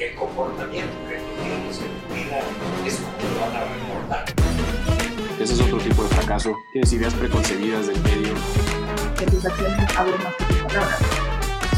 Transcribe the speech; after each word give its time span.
el 0.00 0.14
comportamiento 0.14 0.96
que 1.06 1.16
tú 1.16 1.42
tienes 1.42 1.78
en 1.78 2.00
tu 2.00 2.14
vida 2.14 2.40
es 2.86 2.96
como 3.00 3.34
lo 3.34 3.40
van 3.40 3.54
a 3.54 3.64
recordar. 3.66 4.24
Ese 5.38 5.52
es 5.52 5.60
otro 5.60 5.76
tipo 5.76 6.02
de 6.02 6.08
fracaso. 6.08 6.56
Tienes 6.72 6.90
ideas 6.94 7.12
preconcebidas 7.12 7.88
del 7.88 8.00
medio. 8.00 8.32
Que 9.18 9.26
tus 9.26 9.44
acciones 9.44 9.96
hablen 9.96 10.22
más 10.22 10.34
que 10.36 10.44
tus 10.44 10.56
palabras. 10.56 10.98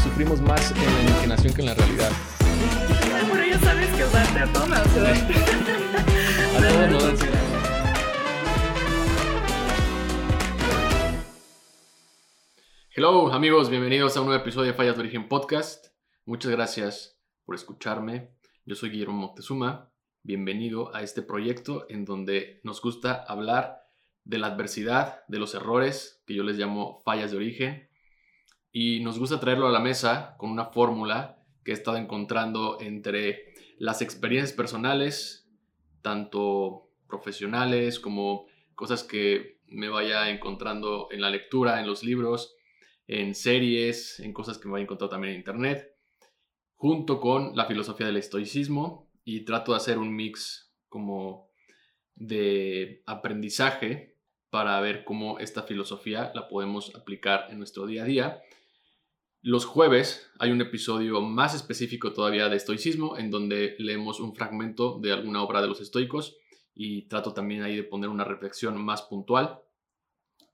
Sufrimos 0.03 0.39
más 0.39 0.71
en 0.71 0.85
la 0.85 1.01
imaginación 1.01 1.53
que 1.53 1.61
en 1.61 1.67
la 1.67 1.73
realidad. 1.73 2.11
Pero 3.29 3.45
ya 3.45 3.59
sabes 3.59 3.89
que 3.89 4.05
usarte 4.05 4.39
a 4.39 4.53
todas. 4.53 4.79
A 4.79 4.83
todos 6.61 6.91
nos 6.91 7.03
da 7.03 7.09
ansiedad. 7.09 7.39
Hello 12.95 13.33
amigos, 13.33 13.69
bienvenidos 13.69 14.15
a 14.15 14.21
un 14.21 14.27
nuevo 14.27 14.41
episodio 14.41 14.71
de 14.71 14.77
Fallas 14.77 14.95
de 14.95 15.01
Origen 15.01 15.27
Podcast. 15.27 15.87
Muchas 16.25 16.51
gracias 16.51 17.12
por 17.45 17.55
escucharme. 17.55 18.29
Yo 18.65 18.75
soy 18.75 18.89
Guillermo 18.89 19.13
Moctezuma. 19.13 19.91
Bienvenido 20.23 20.95
a 20.95 21.01
este 21.01 21.21
proyecto 21.21 21.85
en 21.89 22.05
donde 22.05 22.61
nos 22.63 22.81
gusta 22.81 23.23
hablar 23.27 23.83
de 24.23 24.37
la 24.37 24.47
adversidad, 24.47 25.25
de 25.27 25.39
los 25.39 25.53
errores, 25.53 26.23
que 26.25 26.33
yo 26.33 26.43
les 26.43 26.57
llamo 26.57 27.01
fallas 27.03 27.31
de 27.31 27.37
origen. 27.37 27.89
Y 28.71 29.01
nos 29.01 29.19
gusta 29.19 29.39
traerlo 29.39 29.67
a 29.67 29.71
la 29.71 29.79
mesa 29.79 30.35
con 30.37 30.49
una 30.49 30.65
fórmula 30.65 31.43
que 31.63 31.71
he 31.71 31.73
estado 31.73 31.97
encontrando 31.97 32.79
entre 32.79 33.53
las 33.77 34.01
experiencias 34.01 34.53
personales, 34.53 35.49
tanto 36.01 36.89
profesionales 37.07 37.99
como 37.99 38.45
cosas 38.75 39.03
que 39.03 39.59
me 39.67 39.89
vaya 39.89 40.29
encontrando 40.29 41.09
en 41.11 41.21
la 41.21 41.29
lectura, 41.29 41.79
en 41.79 41.87
los 41.87 42.03
libros, 42.03 42.55
en 43.07 43.35
series, 43.35 44.19
en 44.19 44.33
cosas 44.33 44.57
que 44.57 44.67
me 44.67 44.73
vaya 44.73 44.83
encontrando 44.83 45.11
también 45.11 45.33
en 45.33 45.39
internet, 45.39 45.92
junto 46.83 47.21
con 47.21 47.55
la 47.55 47.65
filosofía 47.65 48.07
del 48.07 48.17
estoicismo 48.17 49.09
y 49.23 49.45
trato 49.45 49.71
de 49.71 49.77
hacer 49.77 49.97
un 49.97 50.13
mix 50.13 50.75
como 50.89 51.49
de 52.13 53.01
aprendizaje 53.05 54.17
para 54.49 54.81
ver 54.81 55.05
cómo 55.05 55.39
esta 55.39 55.63
filosofía 55.63 56.33
la 56.35 56.49
podemos 56.49 56.93
aplicar 56.93 57.47
en 57.49 57.59
nuestro 57.59 57.85
día 57.85 58.03
a 58.03 58.05
día. 58.05 58.41
Los 59.41 59.63
jueves 59.63 60.29
hay 60.39 60.51
un 60.51 60.59
episodio 60.59 61.21
más 61.21 61.55
específico 61.55 62.11
todavía 62.11 62.49
de 62.49 62.57
estoicismo 62.57 63.17
en 63.17 63.31
donde 63.31 63.77
leemos 63.79 64.19
un 64.19 64.35
fragmento 64.35 64.99
de 64.99 65.13
alguna 65.13 65.41
obra 65.41 65.61
de 65.61 65.69
los 65.69 65.79
estoicos 65.79 66.35
y 66.75 67.07
trato 67.07 67.33
también 67.33 67.63
ahí 67.63 67.77
de 67.77 67.83
poner 67.83 68.09
una 68.09 68.25
reflexión 68.25 68.83
más 68.83 69.03
puntual. 69.03 69.61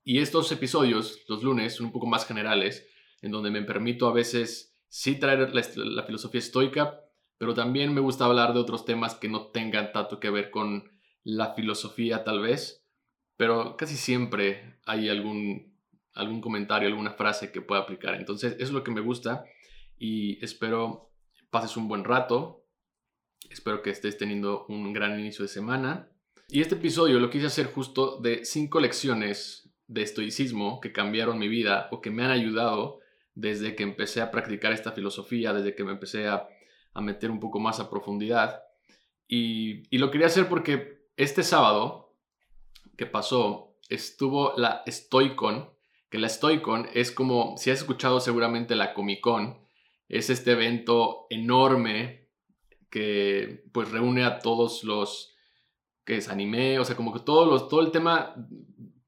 Y 0.04 0.20
estos 0.20 0.52
episodios, 0.52 1.24
los 1.26 1.42
lunes, 1.42 1.74
son 1.74 1.86
un 1.86 1.92
poco 1.92 2.06
más 2.06 2.24
generales, 2.24 2.86
en 3.20 3.32
donde 3.32 3.50
me 3.50 3.62
permito 3.62 4.06
a 4.06 4.12
veces 4.12 4.69
sí 4.90 5.14
traer 5.14 5.54
la, 5.54 6.02
filosofía 6.02 6.40
estoica, 6.40 7.00
pero 7.38 7.54
también 7.54 7.94
me 7.94 8.00
gusta 8.00 8.26
hablar 8.26 8.52
de 8.52 8.60
otros 8.60 8.84
temas 8.84 9.14
que 9.14 9.28
no 9.28 9.46
tengan 9.46 9.92
tanto 9.92 10.20
que 10.20 10.30
ver 10.30 10.50
con 10.50 10.90
la 11.22 11.54
filosofía 11.54 12.24
tal 12.24 12.40
vez, 12.40 12.84
pero 13.36 13.76
casi 13.76 13.96
siempre 13.96 14.78
hay 14.84 15.08
algún, 15.08 15.78
algún 16.12 16.40
comentario, 16.40 16.88
alguna 16.88 17.12
frase 17.12 17.52
que 17.52 17.62
pueda 17.62 17.82
aplicar. 17.82 18.14
Entonces, 18.16 18.54
eso 18.54 18.64
es 18.64 18.72
lo 18.72 18.82
que 18.82 18.90
me 18.90 19.00
gusta 19.00 19.44
y 19.96 20.44
espero 20.44 21.12
pases 21.50 21.76
un 21.76 21.88
buen 21.88 22.04
rato, 22.04 22.66
espero 23.48 23.82
que 23.82 23.90
estés 23.90 24.18
teniendo 24.18 24.66
un 24.68 24.92
gran 24.92 25.18
inicio 25.18 25.44
de 25.44 25.48
semana. 25.48 26.10
Y 26.48 26.60
este 26.60 26.74
episodio 26.74 27.20
lo 27.20 27.30
quise 27.30 27.46
hacer 27.46 27.66
justo 27.66 28.18
de 28.20 28.44
cinco 28.44 28.80
lecciones 28.80 29.70
de 29.86 30.02
estoicismo 30.02 30.80
que 30.80 30.92
cambiaron 30.92 31.38
mi 31.38 31.48
vida 31.48 31.88
o 31.92 32.00
que 32.00 32.10
me 32.10 32.24
han 32.24 32.32
ayudado 32.32 32.99
desde 33.34 33.74
que 33.74 33.82
empecé 33.82 34.20
a 34.20 34.30
practicar 34.30 34.72
esta 34.72 34.92
filosofía, 34.92 35.52
desde 35.52 35.74
que 35.74 35.84
me 35.84 35.92
empecé 35.92 36.28
a, 36.28 36.48
a 36.92 37.00
meter 37.00 37.30
un 37.30 37.40
poco 37.40 37.58
más 37.60 37.80
a 37.80 37.90
profundidad. 37.90 38.62
Y, 39.26 39.82
y, 39.94 39.98
lo 39.98 40.10
quería 40.10 40.26
hacer 40.26 40.48
porque 40.48 41.06
este 41.16 41.42
sábado 41.42 42.16
que 42.96 43.06
pasó 43.06 43.76
estuvo 43.88 44.54
la 44.56 44.82
Stoicon, 44.86 45.70
que 46.10 46.18
la 46.18 46.28
Stoicon 46.28 46.88
es 46.92 47.12
como, 47.12 47.56
si 47.56 47.70
has 47.70 47.78
escuchado 47.78 48.20
seguramente 48.20 48.74
la 48.74 48.92
Comic 48.92 49.20
Con, 49.20 49.60
es 50.08 50.28
este 50.28 50.52
evento 50.52 51.26
enorme 51.30 52.28
que 52.90 53.62
pues 53.72 53.90
reúne 53.90 54.24
a 54.24 54.40
todos 54.40 54.82
los 54.82 55.34
que 56.04 56.16
es 56.16 56.28
anime, 56.28 56.80
o 56.80 56.84
sea, 56.84 56.96
como 56.96 57.12
que 57.12 57.20
todos 57.20 57.46
los, 57.46 57.68
todo 57.68 57.80
el 57.80 57.92
tema 57.92 58.34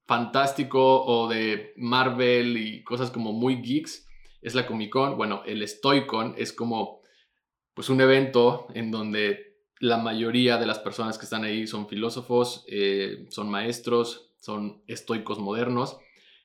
fantástico 0.06 1.04
o 1.04 1.28
de 1.28 1.72
Marvel 1.76 2.56
y 2.56 2.84
cosas 2.84 3.10
como 3.10 3.32
muy 3.32 3.60
geeks 3.62 4.06
es 4.42 4.54
la 4.54 4.66
Comic 4.66 4.90
Con. 4.90 5.16
Bueno, 5.16 5.42
el 5.46 5.66
Stoicon 5.66 6.34
es 6.36 6.52
como 6.52 7.00
pues 7.74 7.88
un 7.88 8.00
evento 8.00 8.66
en 8.74 8.90
donde 8.90 9.60
la 9.80 9.96
mayoría 9.96 10.58
de 10.58 10.66
las 10.66 10.78
personas 10.78 11.16
que 11.16 11.24
están 11.24 11.44
ahí 11.44 11.66
son 11.66 11.88
filósofos, 11.88 12.64
eh, 12.68 13.26
son 13.30 13.48
maestros, 13.48 14.34
son 14.40 14.82
estoicos 14.86 15.38
modernos. 15.38 15.96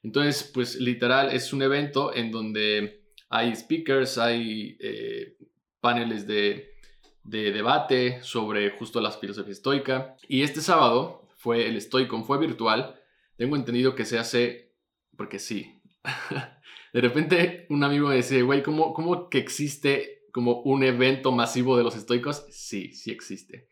Entonces, 0.04 0.50
pues 0.54 0.80
literal 0.80 1.32
es 1.32 1.52
un 1.52 1.62
evento 1.62 2.16
en 2.16 2.32
donde 2.32 3.04
hay 3.30 3.54
speakers, 3.56 4.18
hay 4.18 4.78
eh, 4.80 5.36
paneles 5.82 6.26
de, 6.26 6.76
de 7.24 7.52
debate 7.52 8.20
sobre 8.22 8.70
justo 8.70 9.02
la 9.02 9.12
filosofía 9.12 9.52
estoica. 9.52 10.16
Y 10.30 10.44
este 10.44 10.62
sábado 10.62 11.28
fue 11.36 11.68
el 11.68 11.82
Stoicon, 11.82 12.24
fue 12.24 12.38
virtual 12.38 12.98
tengo 13.38 13.56
entendido 13.56 13.96
que 13.96 14.06
se 14.06 14.18
hace 14.18 14.74
porque 15.16 15.40
sí. 15.40 15.80
de 16.94 17.02
repente 17.02 17.66
un 17.70 17.84
amigo 17.84 18.10
me 18.10 18.16
dice, 18.16 18.42
güey, 18.42 18.64
¿cómo, 18.64 18.94
¿cómo 18.94 19.30
que 19.30 19.38
existe 19.38 20.26
como 20.32 20.62
un 20.62 20.84
evento 20.84 21.32
masivo 21.32 21.78
de 21.78 21.84
los 21.84 21.96
estoicos? 21.96 22.46
Sí, 22.50 22.94
sí 22.94 23.12
existe. 23.12 23.68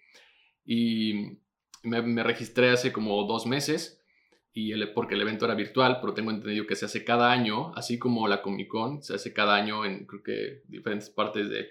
Y 0.66 1.40
me, 1.84 2.02
me 2.02 2.24
registré 2.24 2.72
hace 2.72 2.92
como 2.92 3.24
dos 3.24 3.46
meses 3.46 4.02
y 4.56 4.72
el, 4.72 4.94
porque 4.94 5.16
el 5.16 5.22
evento 5.22 5.44
era 5.46 5.54
virtual, 5.54 6.00
pero 6.00 6.14
tengo 6.14 6.32
entendido 6.32 6.66
que 6.66 6.78
se 6.78 6.86
hace 6.86 7.04
cada 7.04 7.30
año, 7.30 7.74
así 7.76 8.00
como 8.00 8.26
la 8.30 8.42
Comic 8.42 8.70
Con, 8.70 9.04
se 9.04 9.14
hace 9.14 9.34
cada 9.34 9.54
año 9.54 9.84
en 9.84 10.06
creo 10.06 10.24
que 10.24 10.62
diferentes 10.70 11.10
partes 11.10 11.50
de 11.50 11.68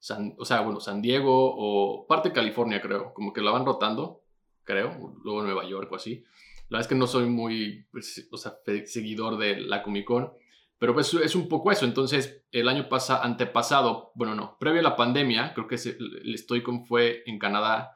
San, 0.00 0.34
o 0.36 0.44
sea, 0.44 0.60
bueno, 0.60 0.80
San 0.80 1.00
Diego 1.00 1.54
o 1.56 2.08
parte 2.08 2.30
de 2.30 2.34
California, 2.34 2.82
creo, 2.82 3.14
como 3.14 3.32
que 3.32 3.40
la 3.40 3.52
van 3.52 3.64
rotando, 3.64 4.24
creo, 4.64 5.16
luego 5.22 5.42
Nueva 5.42 5.64
York 5.64 5.90
o 5.92 5.94
así. 5.94 6.24
La 6.68 6.78
verdad 6.78 6.80
es 6.80 6.88
que 6.88 6.94
no 6.96 7.06
soy 7.06 7.26
muy 7.26 7.86
pues, 7.92 8.28
o 8.32 8.36
sea, 8.36 8.58
seguidor 8.84 9.38
de 9.38 9.60
la 9.60 9.84
Comic 9.84 10.04
Con, 10.04 10.32
pero 10.84 10.92
pues 10.92 11.14
es 11.14 11.34
un 11.34 11.48
poco 11.48 11.72
eso. 11.72 11.86
Entonces, 11.86 12.44
el 12.52 12.68
año 12.68 12.90
pasado, 12.90 13.24
antepasado, 13.24 14.12
bueno, 14.14 14.34
no, 14.34 14.58
previo 14.60 14.80
a 14.80 14.82
la 14.82 14.96
pandemia, 14.96 15.54
creo 15.54 15.66
que 15.66 15.76
el 15.76 16.36
Stoicon 16.36 16.84
fue 16.84 17.22
en 17.24 17.38
Canadá 17.38 17.92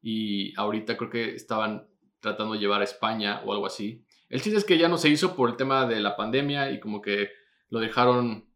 y 0.00 0.58
ahorita 0.58 0.96
creo 0.96 1.10
que 1.10 1.34
estaban 1.34 1.86
tratando 2.18 2.54
de 2.54 2.60
llevar 2.60 2.80
a 2.80 2.84
España 2.84 3.42
o 3.44 3.52
algo 3.52 3.66
así. 3.66 4.06
El 4.30 4.40
chiste 4.40 4.56
es 4.56 4.64
que 4.64 4.78
ya 4.78 4.88
no 4.88 4.96
se 4.96 5.10
hizo 5.10 5.36
por 5.36 5.50
el 5.50 5.56
tema 5.56 5.84
de 5.84 6.00
la 6.00 6.16
pandemia 6.16 6.70
y 6.70 6.80
como 6.80 7.02
que 7.02 7.28
lo 7.68 7.78
dejaron 7.78 8.48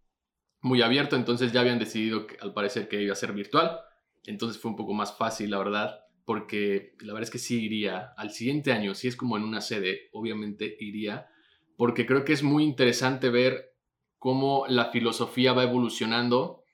muy 0.62 0.80
abierto, 0.80 1.14
entonces 1.16 1.52
ya 1.52 1.60
habían 1.60 1.78
decidido 1.78 2.26
que, 2.26 2.38
al 2.40 2.54
parecer 2.54 2.88
que 2.88 3.02
iba 3.02 3.12
a 3.12 3.16
ser 3.16 3.34
virtual. 3.34 3.80
Entonces 4.24 4.62
fue 4.62 4.70
un 4.70 4.78
poco 4.78 4.94
más 4.94 5.14
fácil, 5.14 5.50
la 5.50 5.58
verdad 5.58 6.00
porque 6.24 6.94
la 7.00 7.12
verdad 7.12 7.24
es 7.24 7.30
que 7.30 7.38
sí 7.38 7.62
iría 7.62 8.14
al 8.16 8.30
siguiente 8.30 8.72
año, 8.72 8.94
si 8.94 9.08
es 9.08 9.14
como 9.14 9.36
en 9.36 9.42
una 9.42 9.60
sede, 9.60 10.08
obviamente 10.14 10.74
iría, 10.80 11.28
porque 11.76 12.06
creo 12.06 12.24
que 12.24 12.32
es 12.32 12.42
muy 12.42 12.64
interesante 12.64 13.28
ver 13.28 13.73
cómo 14.24 14.64
la 14.70 14.86
filosofía 14.86 15.52
va 15.52 15.64
evolucionando, 15.64 16.64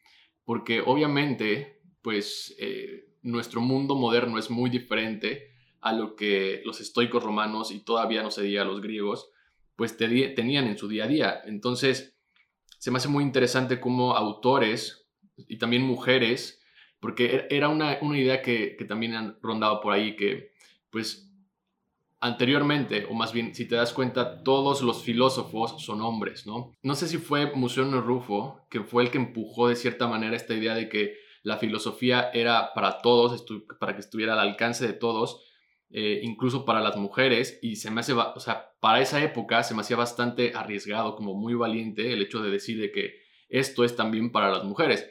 porque 0.44 0.82
obviamente, 0.82 1.82
pues 2.00 2.54
eh, 2.60 3.08
nuestro 3.22 3.60
mundo 3.60 3.96
moderno 3.96 4.38
es 4.38 4.50
muy 4.50 4.70
diferente 4.70 5.50
a 5.80 5.92
lo 5.92 6.14
que 6.14 6.62
los 6.64 6.80
estoicos 6.80 7.24
romanos 7.24 7.72
y 7.72 7.80
todavía 7.80 8.22
no 8.22 8.30
se 8.30 8.44
diga 8.44 8.64
los 8.64 8.80
griegos, 8.80 9.32
pues 9.74 9.96
tenían 9.96 10.68
en 10.68 10.78
su 10.78 10.86
día 10.86 11.06
a 11.06 11.08
día. 11.08 11.40
Entonces, 11.44 12.16
se 12.78 12.92
me 12.92 12.98
hace 12.98 13.08
muy 13.08 13.24
interesante 13.24 13.80
cómo 13.80 14.14
autores 14.14 15.08
y 15.36 15.58
también 15.58 15.82
mujeres 15.82 16.62
porque 17.00 17.34
er, 17.34 17.46
era 17.50 17.68
una, 17.68 17.98
una 18.00 18.16
idea 18.16 18.42
que, 18.42 18.76
que, 18.76 18.84
también 18.84 19.14
han 19.14 19.38
rondado 19.42 19.80
por 19.80 19.92
ahí, 19.92 20.14
que 20.14 20.52
pues 20.88 21.29
anteriormente, 22.20 23.06
o 23.08 23.14
más 23.14 23.32
bien 23.32 23.54
si 23.54 23.66
te 23.66 23.76
das 23.76 23.92
cuenta, 23.92 24.42
todos 24.42 24.82
los 24.82 25.02
filósofos 25.02 25.82
son 25.82 26.02
hombres, 26.02 26.46
¿no? 26.46 26.76
No 26.82 26.94
sé 26.94 27.08
si 27.08 27.16
fue 27.16 27.52
Museo 27.54 27.84
Rufo, 28.00 28.66
que 28.70 28.80
fue 28.80 29.02
el 29.02 29.10
que 29.10 29.18
empujó 29.18 29.68
de 29.68 29.76
cierta 29.76 30.06
manera 30.06 30.36
esta 30.36 30.54
idea 30.54 30.74
de 30.74 30.88
que 30.88 31.14
la 31.42 31.56
filosofía 31.56 32.30
era 32.34 32.74
para 32.74 32.98
todos, 32.98 33.44
para 33.78 33.94
que 33.94 34.00
estuviera 34.00 34.34
al 34.34 34.40
alcance 34.40 34.86
de 34.86 34.92
todos, 34.92 35.42
eh, 35.88 36.20
incluso 36.22 36.66
para 36.66 36.80
las 36.80 36.96
mujeres, 36.96 37.58
y 37.62 37.76
se 37.76 37.90
me 37.90 38.00
hace, 38.00 38.12
o 38.12 38.40
sea, 38.40 38.70
para 38.80 39.00
esa 39.00 39.22
época 39.22 39.62
se 39.62 39.74
me 39.74 39.80
hacía 39.80 39.96
bastante 39.96 40.52
arriesgado, 40.54 41.16
como 41.16 41.34
muy 41.34 41.54
valiente 41.54 42.12
el 42.12 42.22
hecho 42.22 42.42
de 42.42 42.50
decir 42.50 42.78
de 42.80 42.92
que 42.92 43.14
esto 43.48 43.82
es 43.82 43.96
también 43.96 44.30
para 44.30 44.50
las 44.50 44.64
mujeres. 44.64 45.10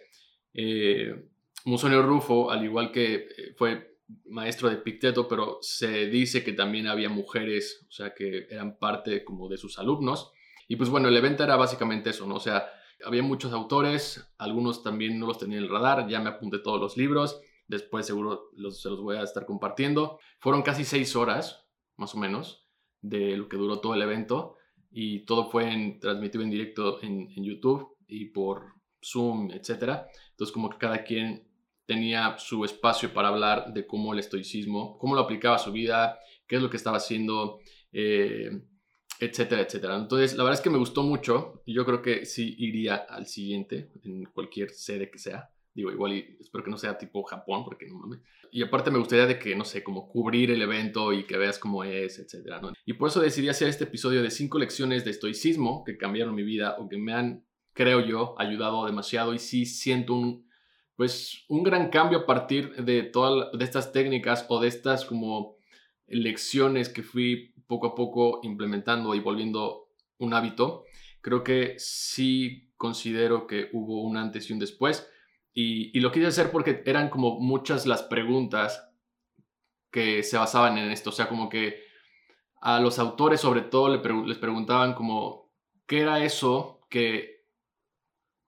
Eh, 0.53 1.25
Musonio 1.65 2.03
Rufo, 2.03 2.51
al 2.51 2.63
igual 2.63 2.91
que 2.91 3.15
eh, 3.15 3.27
fue 3.57 3.88
maestro 4.25 4.69
de 4.69 4.77
Picteto, 4.77 5.27
pero 5.27 5.59
se 5.61 6.07
dice 6.07 6.43
que 6.43 6.53
también 6.53 6.87
había 6.87 7.09
mujeres, 7.09 7.85
o 7.87 7.91
sea, 7.91 8.13
que 8.13 8.47
eran 8.49 8.77
parte 8.77 9.23
como 9.23 9.47
de 9.49 9.57
sus 9.57 9.79
alumnos. 9.79 10.31
Y 10.67 10.75
pues 10.75 10.89
bueno, 10.89 11.07
el 11.07 11.17
evento 11.17 11.43
era 11.43 11.55
básicamente 11.55 12.11
eso, 12.11 12.25
¿no? 12.25 12.35
O 12.35 12.39
sea, 12.39 12.69
Había 13.05 13.23
muchos 13.23 13.53
autores, 13.53 14.29
algunos 14.37 14.83
también 14.83 15.19
no 15.19 15.27
los 15.27 15.37
tenía 15.37 15.57
en 15.57 15.63
el 15.63 15.69
radar, 15.69 16.09
ya 16.09 16.19
me 16.19 16.29
apunté 16.29 16.59
todos 16.59 16.81
los 16.81 16.97
libros, 16.97 17.39
después 17.65 18.05
seguro 18.05 18.51
se 18.71 18.89
los 18.89 19.01
voy 19.01 19.15
a 19.15 19.23
estar 19.23 19.45
compartiendo. 19.45 20.19
Fueron 20.39 20.63
casi 20.63 20.83
seis 20.83 21.15
horas, 21.15 21.65
más 21.95 22.13
o 22.13 22.17
menos, 22.17 22.67
de 23.01 23.37
lo 23.37 23.47
que 23.47 23.55
duró 23.55 23.79
todo 23.79 23.93
el 23.93 24.01
evento 24.01 24.57
y 24.91 25.25
todo 25.25 25.49
fue 25.49 25.71
en, 25.71 25.99
transmitido 25.99 26.43
en 26.43 26.49
directo 26.49 27.01
en, 27.01 27.29
en 27.35 27.43
YouTube 27.43 27.95
y 28.07 28.25
por 28.25 28.73
Zoom, 29.01 29.51
etc. 29.51 30.07
Entonces 30.31 30.51
como 30.53 30.69
que 30.69 30.77
cada 30.77 31.03
quien 31.03 31.48
tenía 31.89 32.37
su 32.37 32.63
espacio 32.63 33.11
para 33.15 33.29
hablar 33.29 33.73
de 33.73 33.87
cómo 33.87 34.13
el 34.13 34.19
estoicismo, 34.19 34.99
cómo 34.99 35.15
lo 35.15 35.21
aplicaba 35.21 35.55
a 35.55 35.57
su 35.57 35.71
vida, 35.71 36.19
qué 36.47 36.57
es 36.57 36.61
lo 36.61 36.69
que 36.69 36.77
estaba 36.77 36.97
haciendo, 36.97 37.61
eh, 37.91 38.51
etcétera, 39.19 39.63
etcétera. 39.63 39.95
Entonces, 39.95 40.37
la 40.37 40.43
verdad 40.43 40.59
es 40.59 40.63
que 40.63 40.69
me 40.69 40.77
gustó 40.77 41.01
mucho 41.01 41.63
y 41.65 41.73
yo 41.73 41.87
creo 41.87 42.03
que 42.03 42.27
sí 42.27 42.53
iría 42.59 42.95
al 42.95 43.25
siguiente, 43.25 43.89
en 44.03 44.25
cualquier 44.25 44.69
sede 44.69 45.09
que 45.09 45.17
sea. 45.17 45.49
Digo, 45.73 45.91
igual 45.91 46.13
y 46.13 46.37
espero 46.39 46.63
que 46.63 46.69
no 46.69 46.77
sea 46.77 46.95
tipo 46.95 47.23
Japón, 47.23 47.63
porque 47.65 47.87
no 47.87 47.95
mames. 47.95 48.19
Y 48.51 48.61
aparte 48.61 48.91
me 48.91 48.99
gustaría 48.99 49.25
de 49.25 49.39
que, 49.39 49.55
no 49.55 49.65
sé, 49.65 49.83
como 49.83 50.07
cubrir 50.09 50.51
el 50.51 50.61
evento 50.61 51.11
y 51.11 51.25
que 51.25 51.37
veas 51.39 51.57
cómo 51.57 51.83
es, 51.83 52.19
etcétera. 52.19 52.61
Y 52.85 52.93
por 52.93 53.09
eso 53.09 53.19
decidí 53.19 53.49
hacer 53.49 53.67
este 53.67 53.85
episodio 53.85 54.21
de 54.21 54.29
cinco 54.29 54.59
lecciones 54.59 55.05
de 55.05 55.09
estoicismo 55.09 55.83
que 55.83 55.97
cambiaron 55.97 56.35
mi 56.35 56.43
vida 56.43 56.75
o 56.77 56.87
que 56.87 56.99
me 56.99 57.13
han, 57.13 57.47
creo 57.73 58.05
yo, 58.05 58.35
ayudado 58.37 58.85
demasiado 58.85 59.33
y 59.33 59.39
sí 59.39 59.65
siento 59.65 60.13
un, 60.13 60.48
pues, 60.99 61.45
un 61.47 61.63
gran 61.63 61.89
cambio 61.91 62.19
a 62.19 62.25
partir 62.25 62.75
de 62.75 63.03
todas 63.03 63.57
de 63.57 63.63
estas 63.63 63.93
técnicas 63.93 64.45
o 64.49 64.59
de 64.59 64.67
estas 64.67 65.05
como 65.05 65.55
lecciones 66.07 66.89
que 66.89 67.03
fui 67.03 67.53
poco 67.67 67.87
a 67.87 67.95
poco 67.95 68.41
implementando 68.43 69.15
y 69.15 69.21
volviendo 69.21 69.87
un 70.17 70.33
hábito, 70.33 70.83
creo 71.21 71.41
que 71.41 71.75
sí 71.77 72.73
considero 72.75 73.47
que 73.47 73.69
hubo 73.71 74.03
un 74.03 74.17
antes 74.17 74.49
y 74.49 74.51
un 74.51 74.59
después. 74.59 75.09
Y, 75.53 75.97
lo 76.01 76.11
quise 76.11 76.27
hacer 76.27 76.51
porque 76.51 76.83
eran 76.85 77.09
como 77.09 77.39
muchas 77.39 77.85
las 77.85 78.03
preguntas 78.03 78.91
que 79.91 80.21
se 80.21 80.37
basaban 80.37 80.77
en 80.77 80.91
esto. 80.91 81.11
O 81.11 81.13
sea, 81.13 81.29
como 81.29 81.47
que 81.47 81.81
a 82.59 82.81
los 82.81 82.99
autores 82.99 83.39
sobre 83.39 83.61
todo 83.61 83.87
les 84.25 84.37
preguntaban 84.37 84.95
como, 84.95 85.49
¿qué 85.87 86.01
era 86.01 86.25
eso 86.25 86.81
que 86.89 87.38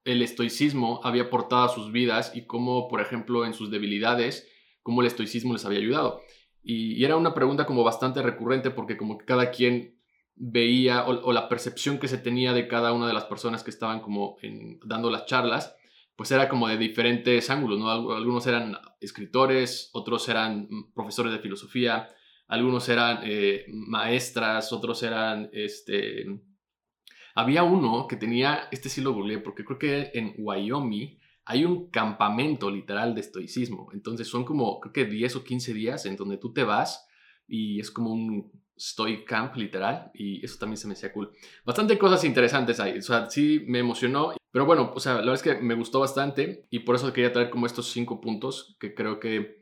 el 0.03 0.21
estoicismo 0.21 0.99
había 1.03 1.23
aportado 1.23 1.63
a 1.63 1.69
sus 1.69 1.91
vidas 1.91 2.31
y 2.35 2.45
cómo, 2.45 2.87
por 2.87 3.01
ejemplo, 3.01 3.45
en 3.45 3.53
sus 3.53 3.69
debilidades, 3.71 4.47
cómo 4.81 5.01
el 5.01 5.07
estoicismo 5.07 5.53
les 5.53 5.65
había 5.65 5.79
ayudado? 5.79 6.21
Y, 6.63 7.03
era 7.03 7.17
una 7.17 7.33
pregunta 7.33 7.65
como 7.65 7.83
bastante 7.83 8.21
recurrente 8.21 8.71
porque 8.71 8.97
como 8.97 9.17
cada 9.17 9.51
quien 9.51 9.99
veía 10.35 11.05
o, 11.05 11.33
la 11.33 11.49
percepción 11.49 11.99
que 11.99 12.07
se 12.07 12.17
tenía 12.17 12.53
de 12.53 12.67
cada 12.67 12.93
una 12.93 13.07
de 13.07 13.13
las 13.13 13.25
personas 13.25 13.63
que 13.63 13.69
estaban 13.69 13.99
como 13.99 14.37
dando 14.85 15.09
las 15.09 15.25
charlas, 15.25 15.75
pues 16.15 16.31
era 16.31 16.49
como 16.49 16.67
de 16.67 16.77
diferentes 16.77 17.49
ángulos, 17.49 17.79
¿no? 17.79 17.89
Algunos 17.89 18.45
eran 18.47 18.77
escritores, 18.99 19.89
otros 19.93 20.27
eran 20.29 20.67
profesores 20.93 21.31
de 21.31 21.39
filosofía, 21.39 22.09
algunos 22.47 22.89
eran 22.89 23.21
eh, 23.23 23.65
maestras, 23.69 24.73
otros 24.73 25.03
eran, 25.03 25.49
este... 25.53 26.25
Había 27.41 27.63
uno 27.63 28.05
que 28.07 28.17
tenía, 28.17 28.67
este 28.69 28.87
sí 28.87 29.01
lo 29.01 29.13
googleé, 29.13 29.39
porque 29.39 29.65
creo 29.65 29.79
que 29.79 30.11
en 30.13 30.35
Wyoming 30.37 31.17
hay 31.43 31.65
un 31.65 31.89
campamento 31.89 32.69
literal 32.69 33.15
de 33.15 33.21
estoicismo. 33.21 33.89
Entonces 33.93 34.27
son 34.27 34.45
como, 34.45 34.79
creo 34.79 34.93
que 34.93 35.05
10 35.05 35.37
o 35.37 35.43
15 35.43 35.73
días 35.73 36.05
en 36.05 36.15
donde 36.15 36.37
tú 36.37 36.53
te 36.53 36.63
vas 36.63 37.07
y 37.47 37.79
es 37.79 37.89
como 37.89 38.11
un 38.11 38.51
stoic 38.77 39.25
camp 39.25 39.55
literal 39.55 40.11
y 40.13 40.45
eso 40.45 40.59
también 40.59 40.77
se 40.77 40.87
me 40.87 40.93
hacía 40.93 41.11
cool. 41.11 41.31
Bastante 41.65 41.97
cosas 41.97 42.23
interesantes 42.25 42.79
ahí, 42.79 42.99
o 42.99 43.01
sea, 43.01 43.27
sí 43.27 43.63
me 43.67 43.79
emocionó, 43.79 44.35
pero 44.51 44.67
bueno, 44.67 44.91
o 44.93 44.99
sea, 44.99 45.13
la 45.13 45.31
verdad 45.31 45.35
es 45.35 45.41
que 45.41 45.55
me 45.55 45.73
gustó 45.73 45.99
bastante 45.99 46.67
y 46.69 46.79
por 46.79 46.95
eso 46.95 47.11
quería 47.11 47.33
traer 47.33 47.49
como 47.49 47.65
estos 47.65 47.91
cinco 47.91 48.21
puntos 48.21 48.77
que 48.79 48.93
creo 48.93 49.19
que 49.19 49.61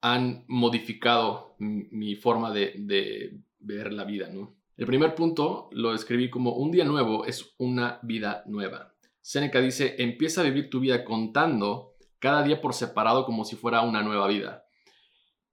han 0.00 0.46
modificado 0.48 1.56
mi 1.58 2.14
forma 2.16 2.52
de, 2.52 2.74
de 2.78 3.38
ver 3.58 3.92
la 3.92 4.04
vida, 4.04 4.30
¿no? 4.30 4.63
El 4.76 4.86
primer 4.86 5.14
punto 5.14 5.68
lo 5.70 5.94
escribí 5.94 6.30
como 6.30 6.54
un 6.54 6.72
día 6.72 6.84
nuevo 6.84 7.24
es 7.26 7.54
una 7.58 8.00
vida 8.02 8.42
nueva. 8.46 8.92
Seneca 9.20 9.60
dice, 9.60 9.94
empieza 9.98 10.40
a 10.40 10.44
vivir 10.44 10.68
tu 10.68 10.80
vida 10.80 11.04
contando 11.04 11.94
cada 12.18 12.42
día 12.42 12.60
por 12.60 12.74
separado 12.74 13.24
como 13.24 13.44
si 13.44 13.54
fuera 13.54 13.82
una 13.82 14.02
nueva 14.02 14.26
vida. 14.26 14.64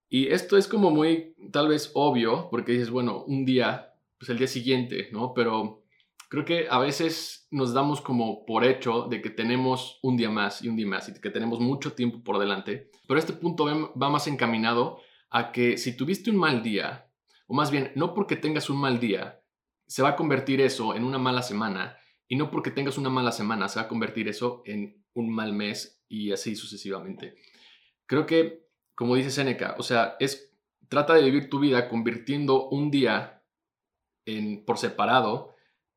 Y 0.09 0.27
esto 0.27 0.57
es 0.57 0.67
como 0.67 0.89
muy, 0.89 1.35
tal 1.51 1.67
vez, 1.67 1.91
obvio, 1.93 2.49
porque 2.49 2.71
dices, 2.71 2.89
bueno, 2.89 3.23
un 3.27 3.45
día, 3.45 3.93
pues 4.17 4.29
el 4.29 4.39
día 4.39 4.47
siguiente, 4.47 5.09
¿no? 5.11 5.33
Pero 5.35 5.83
creo 6.27 6.43
que 6.43 6.65
a 6.69 6.79
veces 6.79 7.47
nos 7.51 7.73
damos 7.73 8.01
como 8.01 8.43
por 8.45 8.65
hecho 8.65 9.03
de 9.03 9.21
que 9.21 9.29
tenemos 9.29 9.99
un 10.01 10.17
día 10.17 10.31
más 10.31 10.63
y 10.63 10.67
un 10.67 10.75
día 10.75 10.87
más 10.87 11.07
y 11.09 11.13
que 11.21 11.29
tenemos 11.29 11.59
mucho 11.59 11.93
tiempo 11.93 12.23
por 12.23 12.39
delante. 12.39 12.89
Pero 13.07 13.19
este 13.19 13.33
punto 13.33 13.65
va 13.65 14.09
más 14.09 14.27
encaminado 14.27 14.97
a 15.29 15.51
que 15.51 15.77
si 15.77 15.95
tuviste 15.95 16.31
un 16.31 16.37
mal 16.37 16.63
día, 16.63 17.10
o 17.51 17.53
más 17.53 17.69
bien, 17.69 17.91
no 17.95 18.13
porque 18.13 18.37
tengas 18.37 18.69
un 18.69 18.79
mal 18.79 19.01
día, 19.01 19.43
se 19.85 20.01
va 20.01 20.11
a 20.11 20.15
convertir 20.15 20.61
eso 20.61 20.95
en 20.95 21.03
una 21.03 21.17
mala 21.17 21.41
semana 21.41 21.97
y 22.29 22.37
no 22.37 22.49
porque 22.49 22.71
tengas 22.71 22.97
una 22.97 23.09
mala 23.09 23.33
semana 23.33 23.67
se 23.67 23.77
va 23.77 23.87
a 23.87 23.89
convertir 23.89 24.29
eso 24.29 24.63
en 24.65 25.03
un 25.15 25.29
mal 25.29 25.51
mes 25.51 26.01
y 26.07 26.31
así 26.31 26.55
sucesivamente. 26.55 27.35
Creo 28.05 28.25
que, 28.25 28.69
como 28.95 29.17
dice 29.17 29.31
Seneca, 29.31 29.75
o 29.77 29.83
sea, 29.83 30.15
es 30.21 30.55
trata 30.87 31.13
de 31.13 31.23
vivir 31.23 31.49
tu 31.49 31.59
vida 31.59 31.89
convirtiendo 31.89 32.69
un 32.69 32.89
día 32.89 33.43
en, 34.25 34.63
por 34.63 34.77
separado 34.77 35.53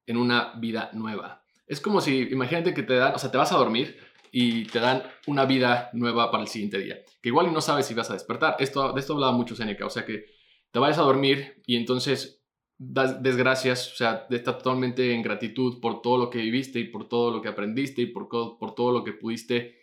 en 0.06 0.16
una 0.16 0.54
vida 0.56 0.90
nueva. 0.92 1.44
Es 1.68 1.80
como 1.80 2.00
si, 2.00 2.22
imagínate 2.32 2.74
que 2.74 2.82
te 2.82 2.94
dan, 2.94 3.14
o 3.14 3.18
sea, 3.20 3.30
te 3.30 3.38
vas 3.38 3.52
a 3.52 3.58
dormir 3.58 3.96
y 4.32 4.64
te 4.64 4.80
dan 4.80 5.04
una 5.28 5.44
vida 5.44 5.90
nueva 5.92 6.32
para 6.32 6.42
el 6.42 6.48
siguiente 6.48 6.78
día, 6.78 6.96
que 7.22 7.28
igual 7.28 7.52
no 7.52 7.60
sabes 7.60 7.86
si 7.86 7.94
vas 7.94 8.10
a 8.10 8.14
despertar. 8.14 8.56
Esto, 8.58 8.92
de 8.92 8.98
esto 8.98 9.12
hablaba 9.12 9.30
mucho 9.30 9.54
Seneca, 9.54 9.86
o 9.86 9.90
sea 9.90 10.04
que 10.04 10.33
te 10.74 10.80
vayas 10.80 10.98
a 10.98 11.02
dormir 11.02 11.62
y 11.66 11.76
entonces 11.76 12.42
das 12.76 13.22
desgracias, 13.22 13.92
o 13.92 13.94
sea, 13.94 14.26
está 14.28 14.58
totalmente 14.58 15.14
en 15.14 15.22
gratitud 15.22 15.78
por 15.80 16.02
todo 16.02 16.18
lo 16.18 16.30
que 16.30 16.38
viviste 16.38 16.80
y 16.80 16.88
por 16.88 17.08
todo 17.08 17.30
lo 17.30 17.40
que 17.40 17.46
aprendiste 17.46 18.02
y 18.02 18.06
por, 18.06 18.28
por 18.28 18.74
todo 18.74 18.90
lo 18.90 19.04
que 19.04 19.12
pudiste 19.12 19.76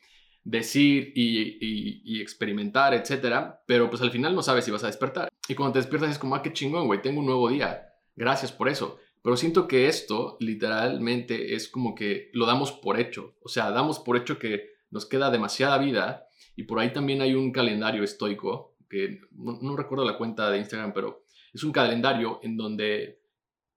decir 0.44 1.14
y, 1.16 2.20
experimentar, 2.22 2.94
etcétera, 2.94 3.64
pero 3.66 3.90
pues 3.90 4.02
al 4.02 4.12
final 4.12 4.36
no 4.36 4.44
sabes 4.44 4.66
si 4.66 4.72
vas 4.72 4.84
a 4.84 4.88
despertar. 4.88 5.30
Y 5.48 5.56
cuando 5.56 5.72
te 5.72 5.80
despiertas 5.80 6.12
es 6.12 6.20
como, 6.20 6.36
ah, 6.36 6.42
qué 6.42 6.52
chingón, 6.52 6.88
güey, 6.88 7.02
tengo 7.02 7.22
un 7.22 7.26
nuevo 7.26 7.48
día, 7.48 7.94
gracias 8.18 8.52
por 8.52 8.68
eso. 8.68 9.00
Pero 9.22 9.38
siento 9.38 9.70
que 9.70 9.88
esto 9.88 10.36
literalmente 10.42 11.56
es 11.56 11.70
como 11.70 11.96
que 11.96 12.32
lo 12.34 12.46
damos 12.46 12.74
por 12.74 13.00
hecho, 13.00 13.38
o 13.42 13.48
sea, 13.48 13.72
damos 13.72 14.00
por 14.00 14.18
hecho 14.18 14.38
que 14.38 14.72
nos 14.90 15.06
queda 15.06 15.32
demasiada 15.32 15.78
vida 15.78 16.28
y 16.58 16.64
por 16.64 16.80
ahí 16.80 16.92
también 16.92 17.22
hay 17.22 17.34
un 17.34 17.54
calendario 17.54 18.04
estoico, 18.04 18.71
que 18.92 19.22
no 19.32 19.78
recuerdo 19.78 20.04
la 20.04 20.18
cuenta 20.18 20.52
de 20.52 20.58
Instagram, 20.58 20.92
pero 20.92 21.24
es 21.54 21.64
un 21.64 21.72
calendario 21.72 22.40
en 22.44 22.58
donde 22.58 23.22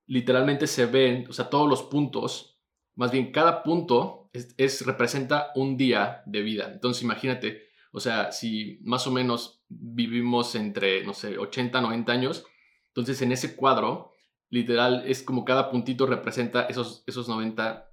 literalmente 0.06 0.66
se 0.66 0.86
ven, 0.86 1.26
o 1.28 1.32
sea, 1.32 1.48
todos 1.48 1.68
los 1.68 1.84
puntos, 1.84 2.58
más 2.96 3.12
bien 3.12 3.30
cada 3.30 3.62
punto 3.62 4.30
es, 4.32 4.84
representa 4.84 5.52
un 5.54 5.76
día 5.76 6.22
de 6.26 6.42
vida. 6.42 6.70
Entonces 6.72 7.02
imagínate, 7.04 7.68
o 7.92 8.00
sea, 8.00 8.32
si 8.32 8.80
más 8.82 9.06
o 9.06 9.12
menos 9.12 9.62
vivimos 9.68 10.56
entre, 10.56 11.04
no 11.04 11.14
sé, 11.14 11.38
80, 11.38 11.80
90 11.80 12.12
años, 12.12 12.44
entonces 12.88 13.22
en 13.22 13.30
ese 13.30 13.54
cuadro, 13.54 14.12
literal, 14.50 15.04
es 15.06 15.22
como 15.22 15.44
cada 15.44 15.70
puntito 15.70 16.06
representa 16.06 16.64
esos, 16.64 17.04
esos 17.06 17.28
90, 17.28 17.88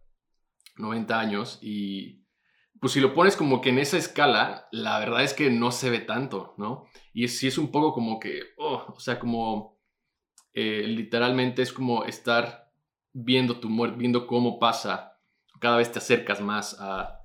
90 0.78 1.20
años 1.20 1.60
y 1.62 2.22
pues 2.80 2.94
si 2.94 3.00
lo 3.00 3.14
pones 3.14 3.38
como 3.38 3.62
que 3.62 3.70
en 3.70 3.78
esa 3.78 3.98
escala, 3.98 4.68
la 4.72 4.98
verdad 5.00 5.24
es 5.24 5.36
que 5.36 5.52
no 5.52 5.72
se 5.72 5.92
ve 5.92 6.00
tanto, 6.00 6.56
¿no? 6.58 6.88
Y 7.14 7.28
si 7.28 7.48
es 7.48 7.58
un 7.58 7.72
poco 7.72 7.94
como 7.94 8.20
que, 8.20 8.42
oh, 8.58 8.94
o 8.96 9.00
sea, 9.00 9.20
como 9.20 9.80
eh, 10.54 10.84
literalmente 10.88 11.62
es 11.62 11.72
como 11.72 12.06
estar 12.06 12.72
viendo 13.14 13.60
tu 13.60 13.70
muerte, 13.70 13.98
viendo 13.98 14.28
cómo 14.28 14.60
pasa, 14.60 15.20
cada 15.60 15.78
vez 15.78 15.92
te 15.92 16.00
acercas 16.00 16.42
más 16.42 16.78
a, 16.80 17.20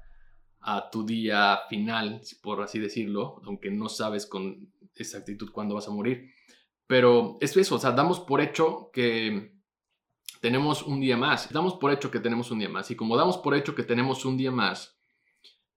a 0.61 0.91
tu 0.91 1.07
día 1.07 1.61
final, 1.69 2.21
por 2.43 2.61
así 2.63 2.79
decirlo, 2.79 3.41
aunque 3.45 3.71
no 3.71 3.89
sabes 3.89 4.27
con 4.27 4.73
exactitud 4.97 5.51
cuándo 5.53 5.75
vas 5.75 5.89
a 5.89 5.93
morir. 5.93 6.33
Pero 6.87 7.37
es 7.41 7.57
eso, 7.57 7.77
o 7.77 7.79
sea, 7.79 7.93
damos 7.93 8.21
por 8.21 8.41
hecho 8.41 8.91
que 8.93 9.57
tenemos 10.41 10.83
un 10.83 11.01
día 11.01 11.17
más, 11.17 11.53
damos 11.53 11.75
por 11.75 11.93
hecho 11.93 12.11
que 12.11 12.21
tenemos 12.21 12.51
un 12.51 12.59
día 12.59 12.69
más. 12.69 12.91
Y 12.91 12.97
como 12.97 13.17
damos 13.17 13.39
por 13.39 13.55
hecho 13.55 13.75
que 13.75 13.83
tenemos 13.83 14.25
un 14.25 14.37
día 14.37 14.51
más, 14.51 14.99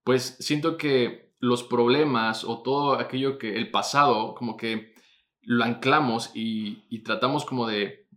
pues 0.03 0.37
siento 0.39 0.77
que 0.77 1.28
los 1.39 1.63
problemas 1.63 2.43
o 2.43 2.61
todo 2.61 2.93
aquello 2.93 3.37
que 3.37 3.55
el 3.55 3.71
pasado 3.71 4.35
como 4.35 4.57
que 4.57 4.93
lo 5.41 5.63
anclamos 5.63 6.31
y, 6.35 7.01
tratamos 7.03 7.45
como 7.45 7.65
de, 7.65 8.07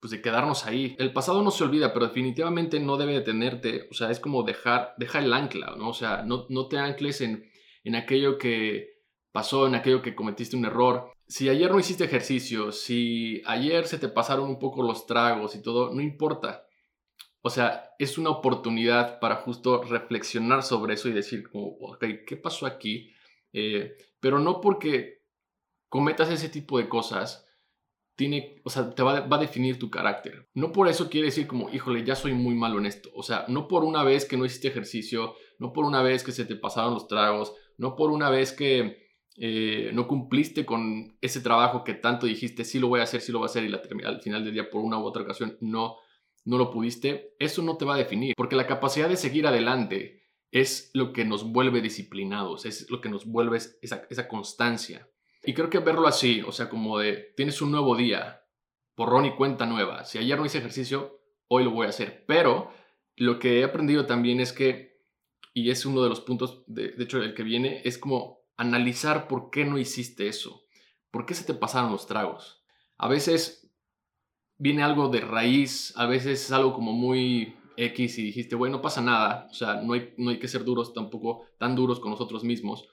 pues 0.00 0.10
de 0.10 0.22
quedarnos 0.22 0.66
ahí. 0.66 0.96
El 0.98 1.12
pasado 1.12 1.42
no 1.42 1.50
se 1.50 1.64
olvida, 1.64 1.92
pero 1.92 2.06
definitivamente 2.06 2.80
no 2.80 2.96
debe 2.96 3.12
detenerte. 3.12 3.86
O 3.90 3.94
sea, 3.94 4.10
es 4.10 4.18
como 4.18 4.42
dejar, 4.42 4.94
deja 4.98 5.18
el 5.20 5.32
ancla, 5.32 5.74
¿no? 5.76 5.90
O 5.90 5.94
sea, 5.94 6.22
no, 6.22 6.46
no 6.48 6.68
te 6.68 6.78
ancles 6.78 7.20
en, 7.20 7.50
en 7.84 7.94
aquello 7.94 8.38
que 8.38 8.96
pasó, 9.30 9.66
en 9.66 9.74
aquello 9.74 10.02
que 10.02 10.14
cometiste 10.14 10.56
un 10.56 10.64
error. 10.64 11.12
Si 11.28 11.48
ayer 11.48 11.70
no 11.70 11.78
hiciste 11.78 12.04
ejercicio, 12.04 12.72
si 12.72 13.42
ayer 13.46 13.86
se 13.86 13.98
te 13.98 14.08
pasaron 14.08 14.48
un 14.48 14.58
poco 14.58 14.82
los 14.82 15.06
tragos 15.06 15.54
y 15.54 15.62
todo, 15.62 15.92
no 15.92 16.00
importa. 16.00 16.65
O 17.46 17.50
sea, 17.50 17.94
es 18.00 18.18
una 18.18 18.30
oportunidad 18.30 19.20
para 19.20 19.36
justo 19.36 19.80
reflexionar 19.84 20.64
sobre 20.64 20.94
eso 20.94 21.08
y 21.08 21.12
decir, 21.12 21.48
ok, 21.52 22.04
¿qué 22.26 22.36
pasó 22.36 22.66
aquí? 22.66 23.12
Eh, 23.52 23.96
pero 24.18 24.40
no 24.40 24.60
porque 24.60 25.22
cometas 25.88 26.28
ese 26.28 26.48
tipo 26.48 26.76
de 26.76 26.88
cosas, 26.88 27.46
tiene, 28.16 28.60
o 28.64 28.68
sea, 28.68 28.90
te 28.90 29.00
va, 29.04 29.20
va, 29.20 29.36
a 29.36 29.40
definir 29.40 29.78
tu 29.78 29.90
carácter. 29.90 30.48
No 30.54 30.72
por 30.72 30.88
eso 30.88 31.08
quiere 31.08 31.26
decir 31.26 31.46
como, 31.46 31.70
híjole, 31.70 32.02
ya 32.02 32.16
soy 32.16 32.32
muy 32.32 32.56
malo 32.56 32.80
en 32.80 32.86
esto. 32.86 33.10
O 33.14 33.22
sea, 33.22 33.44
no 33.46 33.68
por 33.68 33.84
una 33.84 34.02
vez 34.02 34.24
que 34.24 34.36
no 34.36 34.44
hiciste 34.44 34.66
ejercicio, 34.66 35.36
no 35.60 35.72
por 35.72 35.84
una 35.84 36.02
vez 36.02 36.24
que 36.24 36.32
se 36.32 36.46
te 36.46 36.56
pasaron 36.56 36.94
los 36.94 37.06
tragos, 37.06 37.54
no 37.78 37.94
por 37.94 38.10
una 38.10 38.28
vez 38.28 38.50
que 38.50 39.06
eh, 39.36 39.92
no 39.94 40.08
cumpliste 40.08 40.66
con 40.66 41.16
ese 41.20 41.40
trabajo 41.40 41.84
que 41.84 41.94
tanto 41.94 42.26
dijiste, 42.26 42.64
sí 42.64 42.80
lo 42.80 42.88
voy 42.88 42.98
a 42.98 43.04
hacer, 43.04 43.20
sí 43.20 43.30
lo 43.30 43.38
voy 43.38 43.46
a 43.46 43.50
hacer, 43.50 43.62
y 43.62 44.02
al 44.02 44.20
final 44.20 44.44
del 44.44 44.52
día 44.52 44.68
por 44.68 44.82
una 44.82 44.98
u 44.98 45.04
otra 45.04 45.22
ocasión 45.22 45.56
no, 45.60 45.98
no 46.46 46.58
lo 46.58 46.70
pudiste, 46.70 47.34
eso 47.40 47.60
no 47.62 47.76
te 47.76 47.84
va 47.84 47.96
a 47.96 47.98
definir, 47.98 48.34
porque 48.36 48.56
la 48.56 48.68
capacidad 48.68 49.08
de 49.08 49.16
seguir 49.16 49.46
adelante 49.48 50.22
es 50.52 50.90
lo 50.94 51.12
que 51.12 51.24
nos 51.24 51.50
vuelve 51.52 51.80
disciplinados, 51.80 52.64
es 52.64 52.88
lo 52.88 53.00
que 53.00 53.08
nos 53.08 53.26
vuelve 53.26 53.58
esa, 53.82 54.28
constancia. 54.28 55.10
Y 55.42 55.54
creo 55.54 55.68
que 55.68 55.80
verlo 55.80 56.06
así, 56.06 56.42
o 56.46 56.52
sea, 56.52 56.68
como 56.68 57.00
de, 57.00 57.34
tienes 57.36 57.60
un 57.60 57.72
nuevo 57.72 57.96
día, 57.96 58.44
borrón 58.96 59.26
y 59.26 59.34
cuenta 59.34 59.66
nueva, 59.66 60.04
si 60.04 60.18
ayer 60.18 60.38
no 60.38 60.46
hice 60.46 60.58
ejercicio, 60.58 61.20
hoy 61.48 61.64
lo 61.64 61.72
voy 61.72 61.86
a 61.86 61.90
hacer, 61.90 62.24
pero 62.28 62.70
lo 63.16 63.40
que 63.40 63.58
he 63.58 63.64
aprendido 63.64 64.06
también 64.06 64.38
es 64.38 64.52
que, 64.52 65.00
y 65.52 65.70
es 65.70 65.84
uno 65.84 66.00
de 66.00 66.08
los 66.08 66.20
puntos, 66.20 66.62
de, 66.68 66.92
de 66.92 67.04
hecho, 67.04 67.20
el 67.20 67.34
que 67.34 67.42
viene, 67.42 67.82
es 67.84 67.98
como 67.98 68.38
analizar 68.56 69.26
por 69.26 69.50
qué 69.50 69.64
no 69.64 69.78
hiciste 69.78 70.28
eso, 70.28 70.62
por 71.10 71.26
qué 71.26 71.34
se 71.34 71.44
te 71.44 71.54
pasaron 71.54 71.90
los 71.90 72.06
tragos. 72.06 72.62
A 72.98 73.08
veces 73.08 73.65
viene 74.58 74.82
algo 74.82 75.08
de 75.08 75.20
raíz, 75.20 75.92
a 75.96 76.06
veces 76.06 76.44
es 76.44 76.52
algo 76.52 76.72
como 76.72 76.92
muy 76.92 77.56
X 77.76 78.18
y 78.18 78.22
dijiste, 78.22 78.54
bueno, 78.54 78.76
no 78.76 78.82
pasa 78.82 79.00
nada, 79.00 79.48
o 79.50 79.54
sea, 79.54 79.82
no 79.82 79.92
hay, 79.92 80.14
no 80.16 80.30
hay 80.30 80.38
que 80.38 80.48
ser 80.48 80.64
duros 80.64 80.94
tampoco, 80.94 81.44
tan 81.58 81.74
duros 81.74 82.00
con 82.00 82.10
nosotros 82.10 82.44
mismos. 82.44 82.88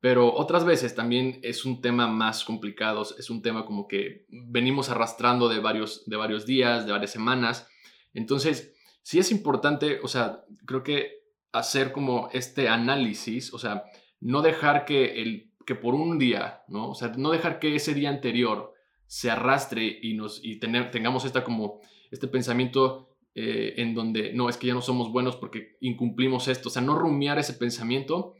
Pero 0.00 0.32
otras 0.34 0.64
veces 0.64 0.94
también 0.94 1.40
es 1.42 1.64
un 1.64 1.80
tema 1.80 2.06
más 2.06 2.44
complicado, 2.44 3.02
es 3.18 3.30
un 3.30 3.42
tema 3.42 3.64
como 3.64 3.88
que 3.88 4.26
venimos 4.28 4.90
arrastrando 4.90 5.48
de 5.48 5.58
varios, 5.58 6.04
de 6.06 6.16
varios 6.16 6.44
días, 6.44 6.86
de 6.86 6.92
varias 6.92 7.10
semanas. 7.10 7.66
Entonces, 8.12 8.74
sí 9.02 9.18
es 9.18 9.30
importante, 9.30 10.00
o 10.02 10.08
sea, 10.08 10.44
creo 10.66 10.82
que 10.82 11.22
hacer 11.52 11.92
como 11.92 12.28
este 12.32 12.68
análisis, 12.68 13.52
o 13.54 13.58
sea, 13.58 13.84
no 14.20 14.42
dejar 14.42 14.84
que, 14.84 15.22
el, 15.22 15.50
que 15.64 15.74
por 15.74 15.94
un 15.94 16.18
día, 16.18 16.62
¿no? 16.68 16.90
O 16.90 16.94
sea, 16.94 17.08
no 17.16 17.30
dejar 17.30 17.58
que 17.58 17.74
ese 17.74 17.94
día 17.94 18.10
anterior 18.10 18.74
se 19.06 19.30
arrastre 19.30 19.98
y, 20.02 20.14
nos, 20.14 20.40
y 20.44 20.58
tener, 20.58 20.90
tengamos 20.90 21.24
esta 21.24 21.44
como, 21.44 21.80
este 22.10 22.28
pensamiento 22.28 23.16
eh, 23.34 23.74
en 23.76 23.94
donde, 23.94 24.32
no, 24.32 24.48
es 24.48 24.56
que 24.56 24.66
ya 24.66 24.74
no 24.74 24.82
somos 24.82 25.12
buenos 25.12 25.36
porque 25.36 25.76
incumplimos 25.80 26.48
esto. 26.48 26.68
O 26.68 26.72
sea, 26.72 26.82
no 26.82 26.98
rumiar 26.98 27.38
ese 27.38 27.52
pensamiento, 27.52 28.34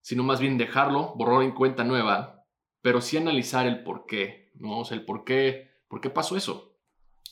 sino 0.00 0.22
más 0.22 0.40
bien 0.40 0.58
dejarlo, 0.58 1.14
borrar 1.16 1.42
en 1.42 1.52
cuenta 1.52 1.84
nueva, 1.84 2.44
pero 2.82 3.00
sí 3.00 3.16
analizar 3.16 3.66
el 3.66 3.82
por 3.82 4.04
qué, 4.06 4.50
¿no? 4.54 4.80
O 4.80 4.84
sea, 4.84 4.96
el 4.96 5.04
por 5.04 5.24
qué, 5.24 5.70
por 5.88 6.00
qué 6.00 6.10
pasó 6.10 6.36
eso. 6.36 6.76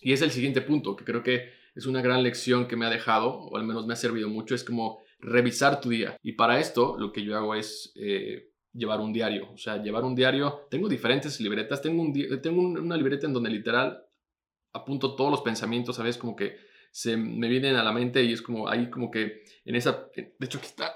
Y 0.01 0.13
es 0.13 0.23
el 0.23 0.31
siguiente 0.31 0.63
punto, 0.63 0.97
que 0.97 1.05
creo 1.05 1.23
que 1.23 1.51
es 1.75 1.87
una 1.87 2.03
gran 2.03 2.23
lección 2.23 2.67
que 2.67 2.77
me 2.77 2.87
ha 2.87 2.91
dejado, 2.91 3.31
o 3.31 3.57
al 3.57 3.65
menos 3.65 3.87
me 3.87 3.93
ha 3.93 3.97
servido 3.97 4.29
mucho, 4.29 4.55
es 4.55 4.65
como 4.65 5.01
revisar 5.19 5.81
tu 5.81 5.91
día. 5.91 6.17
Y 6.23 6.33
para 6.33 6.61
esto 6.61 6.97
lo 6.99 7.13
que 7.13 7.23
yo 7.23 7.37
hago 7.37 7.55
es 7.55 7.93
eh, 7.95 8.52
llevar 8.73 9.01
un 9.01 9.13
diario. 9.13 9.51
O 9.53 9.59
sea, 9.59 9.83
llevar 9.83 10.05
un 10.05 10.15
diario. 10.15 10.67
Tengo 10.71 10.89
diferentes 10.89 11.41
libretas. 11.41 11.83
Tengo, 11.83 12.03
un, 12.03 12.13
tengo 12.41 12.61
una 12.61 12.97
libreta 12.97 13.27
en 13.27 13.33
donde 13.33 13.51
literal 13.51 14.05
apunto 14.73 15.15
todos 15.15 15.31
los 15.31 15.43
pensamientos, 15.43 15.97
¿sabes? 15.97 16.17
Como 16.17 16.35
que 16.35 16.57
se 16.91 17.17
me 17.17 17.49
vienen 17.49 17.77
a 17.77 17.83
la 17.83 17.93
mente 17.93 18.23
y 18.25 18.33
es 18.33 18.43
como 18.43 18.69
ahí 18.69 18.91
como 18.91 19.11
que 19.11 19.43
en 19.65 19.77
esa... 19.77 20.09
De 20.15 20.47
hecho, 20.47 20.59
aquí 20.59 20.67
está... 20.67 20.95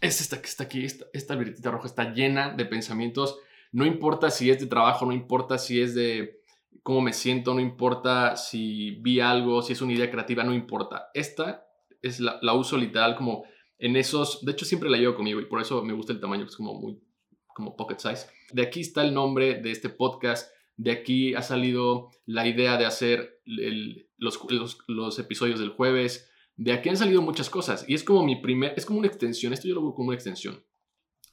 Es 0.00 0.20
esta 0.20 0.40
que 0.40 0.48
está 0.48 0.64
aquí. 0.64 0.84
Esta, 0.84 1.06
esta 1.12 1.34
libretita 1.34 1.70
roja 1.70 1.86
está 1.86 2.12
llena 2.12 2.50
de 2.50 2.64
pensamientos. 2.64 3.38
No 3.70 3.86
importa 3.86 4.30
si 4.30 4.50
es 4.50 4.60
de 4.60 4.66
trabajo, 4.66 5.06
no 5.06 5.12
importa 5.12 5.58
si 5.58 5.80
es 5.80 5.94
de 5.94 6.40
cómo 6.82 7.00
me 7.00 7.12
siento, 7.12 7.54
no 7.54 7.60
importa 7.60 8.36
si 8.36 8.92
vi 9.00 9.20
algo, 9.20 9.62
si 9.62 9.72
es 9.72 9.80
una 9.80 9.92
idea 9.92 10.10
creativa, 10.10 10.42
no 10.42 10.52
importa. 10.52 11.10
Esta 11.14 11.66
es 12.02 12.18
la, 12.18 12.38
la 12.42 12.54
uso 12.54 12.76
literal 12.76 13.14
como 13.14 13.44
en 13.82 13.96
esos, 13.96 14.44
de 14.44 14.52
hecho 14.52 14.64
siempre 14.64 14.88
la 14.88 14.96
llevo 14.96 15.16
conmigo 15.16 15.40
y 15.40 15.46
por 15.46 15.60
eso 15.60 15.82
me 15.82 15.92
gusta 15.92 16.12
el 16.12 16.20
tamaño, 16.20 16.44
que 16.44 16.50
es 16.50 16.56
como 16.56 16.74
muy, 16.74 17.00
como 17.54 17.76
pocket 17.76 17.98
size. 17.98 18.26
De 18.52 18.62
aquí 18.62 18.80
está 18.80 19.02
el 19.02 19.14
nombre 19.14 19.60
de 19.60 19.70
este 19.70 19.88
podcast, 19.88 20.52
de 20.76 20.90
aquí 20.92 21.34
ha 21.34 21.42
salido 21.42 22.10
la 22.26 22.46
idea 22.46 22.76
de 22.76 22.86
hacer 22.86 23.40
los, 23.44 25.18
episodios 25.18 25.60
del 25.60 25.70
jueves, 25.70 26.30
de 26.56 26.72
aquí 26.72 26.88
han 26.88 26.96
salido 26.96 27.22
muchas 27.22 27.50
cosas 27.50 27.84
y 27.88 27.94
es 27.94 28.04
como 28.04 28.24
mi 28.24 28.36
primer, 28.36 28.74
es 28.76 28.86
como 28.86 28.98
una 28.98 29.08
extensión, 29.08 29.52
esto 29.52 29.68
yo 29.68 29.74
lo 29.74 29.82
veo 29.82 29.94
como 29.94 30.08
una 30.08 30.16
extensión. 30.16 30.64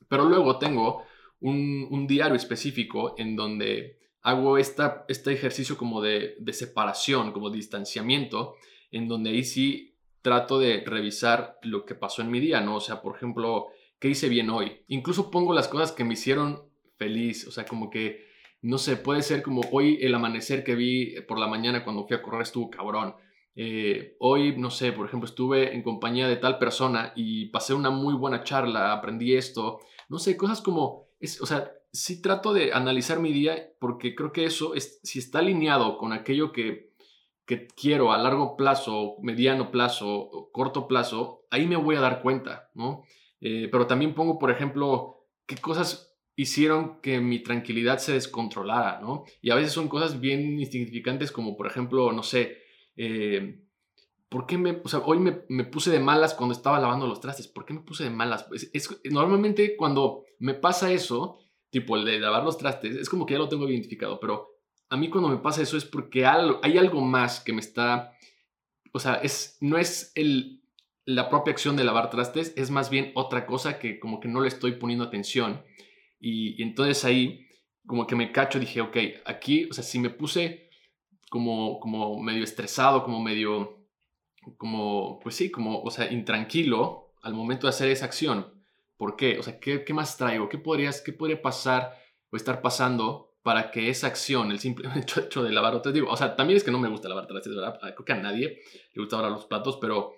Pero 0.07 0.25
luego 0.25 0.57
tengo 0.57 1.03
un, 1.39 2.07
diario 2.07 2.35
específico 2.35 3.15
en 3.17 3.35
donde 3.35 3.99
hago 4.21 4.57
esta, 4.57 5.05
este 5.07 5.31
ejercicio 5.31 5.77
como 5.77 6.01
de, 6.01 6.35
de 6.39 6.53
separación, 6.53 7.31
como 7.31 7.49
distanciamiento, 7.49 8.55
en 8.91 9.07
donde 9.07 9.29
ahí 9.31 9.43
sí 9.43 9.95
trato 10.21 10.59
de 10.59 10.83
revisar 10.85 11.59
lo 11.61 11.85
que 11.85 11.95
pasó 11.95 12.21
en 12.21 12.31
mi 12.31 12.39
día, 12.39 12.61
¿no? 12.61 12.77
O 12.77 12.81
sea, 12.81 13.01
por 13.01 13.15
ejemplo, 13.15 13.67
¿qué 14.00 14.10
hice 14.10 14.29
bien 14.29 14.50
hoy? 14.50 14.84
Incluso 14.88 15.32
pongo 15.32 15.53
las 15.53 15.68
cosas 15.68 15.91
que 15.91 16.03
me 16.03 16.13
hicieron 16.13 16.63
feliz, 16.98 17.48
o 17.48 17.51
sea, 17.51 17.65
como 17.65 17.89
que, 17.89 18.25
no 18.62 18.77
sé, 18.77 18.98
puede 18.98 19.22
ser 19.22 19.41
como 19.41 19.62
hoy 19.72 19.98
el 20.01 20.13
amanecer 20.15 20.63
que 20.63 20.75
vi 20.75 21.15
por 21.27 21.39
la 21.39 21.48
mañana 21.48 21.84
cuando 21.84 22.06
fui 22.08 22.15
a 22.15 22.22
correr 22.22 22.41
estuvo 22.41 22.70
cabrón. 22.70 23.15
Eh, 23.56 24.15
hoy, 24.20 24.58
no 24.58 24.70
sé, 24.70 24.91
por 24.91 25.08
ejemplo, 25.08 25.27
estuve 25.27 25.75
en 25.75 25.84
compañía 25.84 26.27
de 26.27 26.38
tal 26.38 26.60
persona 26.60 27.13
y 27.15 27.48
pasé 27.48 27.74
una 27.74 27.89
muy 27.89 28.13
buena 28.13 28.44
charla, 28.44 28.94
aprendí 28.94 29.36
esto, 29.36 29.79
no 30.08 30.18
sé, 30.18 30.38
cosas 30.38 30.62
como, 30.62 31.10
o 31.41 31.46
sea, 31.46 31.72
sí 31.91 32.22
trato 32.22 32.53
de 32.53 32.72
analizar 32.74 33.20
mi 33.20 33.34
día 33.34 33.74
porque 33.79 34.15
creo 34.15 34.32
que 34.32 34.46
eso, 34.46 34.75
es, 34.75 35.00
si 35.03 35.20
está 35.20 35.39
alineado 35.39 35.98
con 35.98 36.13
aquello 36.13 36.51
que 36.51 36.89
que 37.50 37.65
quiero 37.65 38.12
a 38.12 38.20
largo 38.20 38.56
plazo, 38.56 39.15
mediano 39.24 39.72
plazo, 39.72 40.51
corto 40.53 40.88
plazo, 40.88 41.48
ahí 41.50 41.65
me 41.65 41.77
voy 41.77 41.96
a 41.96 42.00
dar 42.00 42.22
cuenta, 42.22 42.70
¿no? 42.75 43.01
Eh, 43.41 43.69
pero 43.72 43.88
también 43.88 44.13
pongo, 44.13 44.38
por 44.38 44.51
ejemplo, 44.51 45.27
qué 45.46 45.55
cosas 45.58 46.17
hicieron 46.36 47.01
que 47.01 47.19
mi 47.19 47.39
tranquilidad 47.39 47.98
se 47.98 48.13
descontrolara, 48.13 49.01
¿no? 49.01 49.25
Y 49.41 49.50
a 49.50 49.55
veces 49.55 49.74
son 49.74 49.89
cosas 49.89 50.19
bien 50.19 50.60
insignificantes 50.60 51.31
como, 51.31 51.58
por 51.58 51.67
ejemplo, 51.67 52.12
no 52.13 52.24
sé, 52.24 52.60
eh, 52.96 53.62
¿por 54.29 54.46
qué 54.46 54.58
me, 54.58 54.79
o 54.84 54.88
sea, 54.88 55.00
hoy 55.00 55.19
me, 55.19 55.41
me, 55.50 55.65
puse 55.65 55.91
de 55.91 56.00
malas 56.00 56.34
cuando 56.34 56.53
estaba 56.53 56.79
lavando 56.79 57.08
los 57.08 57.19
trastes? 57.19 57.48
¿Por 57.48 57.65
qué 57.65 57.74
me 57.74 57.81
puse 57.81 58.05
de 58.05 58.10
malas? 58.10 58.43
Pues 58.43 58.69
es, 58.74 59.01
normalmente 59.05 59.75
cuando 59.75 60.24
me 60.38 60.53
pasa 60.53 60.91
eso, 60.93 61.39
tipo 61.69 61.98
el 61.98 62.05
de 62.05 62.19
lavar 62.19 62.43
los 62.43 62.58
trastes, 62.58 62.96
es 62.96 63.10
como 63.10 63.25
que 63.25 63.34
ya 63.34 63.39
lo 63.39 63.50
tengo 63.50 63.67
identificado, 63.67 64.19
pero 64.19 64.60
a 64.89 64.98
mí 64.98 65.10
cuando 65.10 65.29
me 65.29 65.38
pasa 65.38 65.62
eso 65.62 65.77
es 65.77 65.86
porque 65.86 66.25
hay 66.25 66.77
algo 66.77 67.01
más 67.01 67.41
que 67.41 67.53
me 67.53 67.60
está, 67.60 68.13
o 68.91 69.00
sea, 69.00 69.15
es, 69.15 69.58
no 69.62 69.77
es 69.77 70.12
el, 70.15 70.59
la 71.10 71.28
propia 71.28 71.51
acción 71.51 71.75
de 71.75 71.84
lavar 71.84 72.12
trastes, 72.12 72.54
es 72.56 72.70
más 72.70 72.92
bien 72.92 73.12
otra 73.16 73.48
cosa 73.48 73.80
que 73.80 74.00
como 74.00 74.20
que 74.20 74.28
no 74.28 74.42
le 74.42 74.48
estoy 74.48 74.74
poniendo 74.74 75.04
atención. 75.04 75.63
Y, 76.20 76.62
entonces 76.62 77.04
ahí 77.04 77.48
como 77.88 78.06
que 78.06 78.16
me 78.16 78.32
cacho, 78.32 78.60
dije, 78.60 78.82
ok, 78.82 78.98
aquí, 79.25 79.66
o 79.66 79.74
sea, 79.74 79.84
si 79.84 79.98
me 79.98 80.12
puse 80.12 80.70
como, 81.32 81.80
como 81.80 82.22
medio 82.22 82.44
estresado, 82.44 83.04
como 83.04 83.20
medio, 83.24 83.88
como, 84.58 85.20
pues 85.22 85.36
sí, 85.36 85.50
como, 85.50 85.82
o 85.82 85.89
sea, 85.89 86.12
intranquilo 86.12 87.13
al 87.24 87.34
momento 87.34 87.66
de 87.66 87.70
hacer 87.70 87.89
esa 87.89 88.06
acción. 88.06 88.54
¿Por 88.96 89.16
qué? 89.16 89.39
O 89.39 89.44
sea, 89.44 89.60
¿qué, 89.60 89.84
qué 89.84 89.94
más 89.96 90.16
traigo? 90.16 90.48
¿Qué, 90.48 90.60
podrías, 90.60 91.01
¿Qué 91.01 91.12
podría 91.12 91.42
pasar 91.42 91.98
o 92.30 92.38
estar 92.38 92.62
pasando 92.62 93.34
para 93.42 93.72
que 93.72 93.89
esa 93.89 94.06
acción, 94.06 94.51
el 94.51 94.60
simple 94.60 94.88
hecho, 94.96 95.42
de 95.42 95.51
lavar 95.51 95.74
otros, 95.74 95.92
digo, 95.92 96.08
o 96.12 96.18
sea, 96.18 96.36
también 96.36 96.58
es 96.58 96.63
que 96.63 96.70
no 96.70 96.78
me 96.78 96.89
gusta 96.89 97.10
lavar 97.10 97.25
trastes, 97.25 97.56
¿verdad? 97.56 97.80
Creo 97.80 98.06
que 98.06 98.13
a 98.13 98.18
nadie 98.18 98.62
le 98.94 99.01
gusta 99.01 99.16
lavar 99.16 99.32
los 99.32 99.46
platos, 99.46 99.80
pero, 99.82 100.13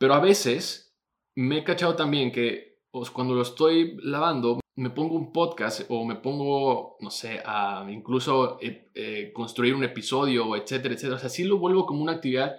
pero 0.00 0.14
a 0.14 0.20
veces 0.20 0.96
me 1.34 1.58
he 1.58 1.64
cachado 1.64 1.94
también 1.94 2.32
que 2.32 2.78
pues, 2.90 3.10
cuando 3.10 3.34
lo 3.34 3.42
estoy 3.42 3.98
lavando, 4.02 4.58
me 4.76 4.88
pongo 4.88 5.14
un 5.14 5.30
podcast 5.30 5.82
o 5.90 6.06
me 6.06 6.14
pongo, 6.14 6.96
no 7.00 7.10
sé, 7.10 7.42
a 7.44 7.86
incluso 7.90 8.58
eh, 8.62 8.88
eh, 8.94 9.30
construir 9.34 9.74
un 9.74 9.84
episodio, 9.84 10.56
etcétera, 10.56 10.94
etcétera. 10.94 11.16
O 11.16 11.18
sea, 11.18 11.28
sí 11.28 11.44
lo 11.44 11.58
vuelvo 11.58 11.84
como 11.84 12.02
una 12.02 12.12
actividad, 12.12 12.56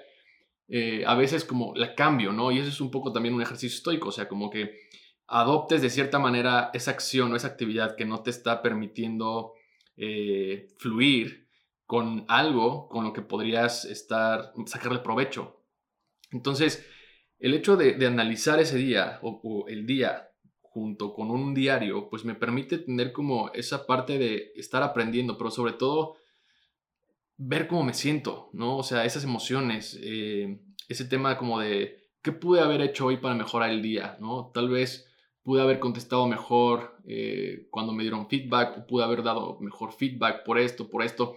eh, 0.67 1.03
a 1.03 1.15
veces 1.15 1.43
como 1.43 1.73
la 1.75 1.95
cambio, 1.95 2.31
¿no? 2.31 2.51
Y 2.51 2.59
eso 2.59 2.69
es 2.69 2.79
un 2.79 2.91
poco 2.91 3.11
también 3.11 3.33
un 3.33 3.41
ejercicio 3.41 3.75
estoico, 3.75 4.09
o 4.09 4.11
sea, 4.11 4.27
como 4.27 4.51
que 4.51 4.79
adoptes 5.25 5.81
de 5.81 5.89
cierta 5.89 6.19
manera 6.19 6.69
esa 6.75 6.91
acción 6.91 7.33
o 7.33 7.35
esa 7.35 7.47
actividad 7.47 7.95
que 7.95 8.05
no 8.05 8.21
te 8.21 8.29
está 8.29 8.61
permitiendo 8.61 9.53
eh, 9.97 10.67
fluir 10.77 11.47
con 11.87 12.23
algo 12.27 12.87
con 12.87 13.03
lo 13.03 13.13
que 13.13 13.23
podrías 13.23 13.85
estar, 13.85 14.53
sacarle 14.67 14.99
provecho. 14.99 15.63
Entonces, 16.29 16.87
el 17.41 17.55
hecho 17.55 17.75
de, 17.75 18.05
analizar 18.05 18.59
ese 18.59 18.77
día 18.77 19.19
o, 19.23 19.65
el 19.67 19.85
día 19.85 20.29
junto 20.61 21.13
con 21.13 21.31
un 21.31 21.53
diario, 21.53 22.09
pues 22.09 22.23
me 22.23 22.35
permite 22.35 22.77
tener 22.77 23.11
como 23.11 23.51
esa 23.53 23.85
parte 23.85 24.17
de 24.17 24.53
estar 24.55 24.83
aprendiendo, 24.83 25.37
pero 25.37 25.51
sobre 25.51 25.73
todo 25.73 26.15
ver 27.37 27.67
cómo 27.67 27.83
me 27.83 27.93
siento, 27.93 28.49
¿no? 28.53 28.77
O 28.77 28.83
sea, 28.83 29.03
esas 29.03 29.23
emociones, 29.23 29.99
eh, 30.01 30.61
ese 30.87 31.05
tema 31.05 31.37
como 31.37 31.59
de, 31.59 31.97
¿qué 32.21 32.31
pude 32.31 32.61
haber 32.61 32.81
hecho 32.81 33.07
hoy 33.07 33.17
para 33.17 33.35
mejorar 33.35 33.71
el 33.71 33.81
día? 33.81 34.17
¿no? 34.21 34.51
Tal 34.53 34.69
vez 34.69 35.11
pude 35.43 35.61
haber 35.61 35.79
contestado 35.79 36.27
mejor 36.27 36.95
eh, 37.07 37.67
cuando 37.71 37.93
me 37.93 38.03
dieron 38.03 38.29
feedback, 38.29 38.77
o 38.77 38.87
pude 38.87 39.03
haber 39.03 39.23
dado 39.23 39.57
mejor 39.59 39.91
feedback 39.91 40.43
por 40.45 40.59
esto, 40.59 40.89
por 40.89 41.03
esto. 41.03 41.35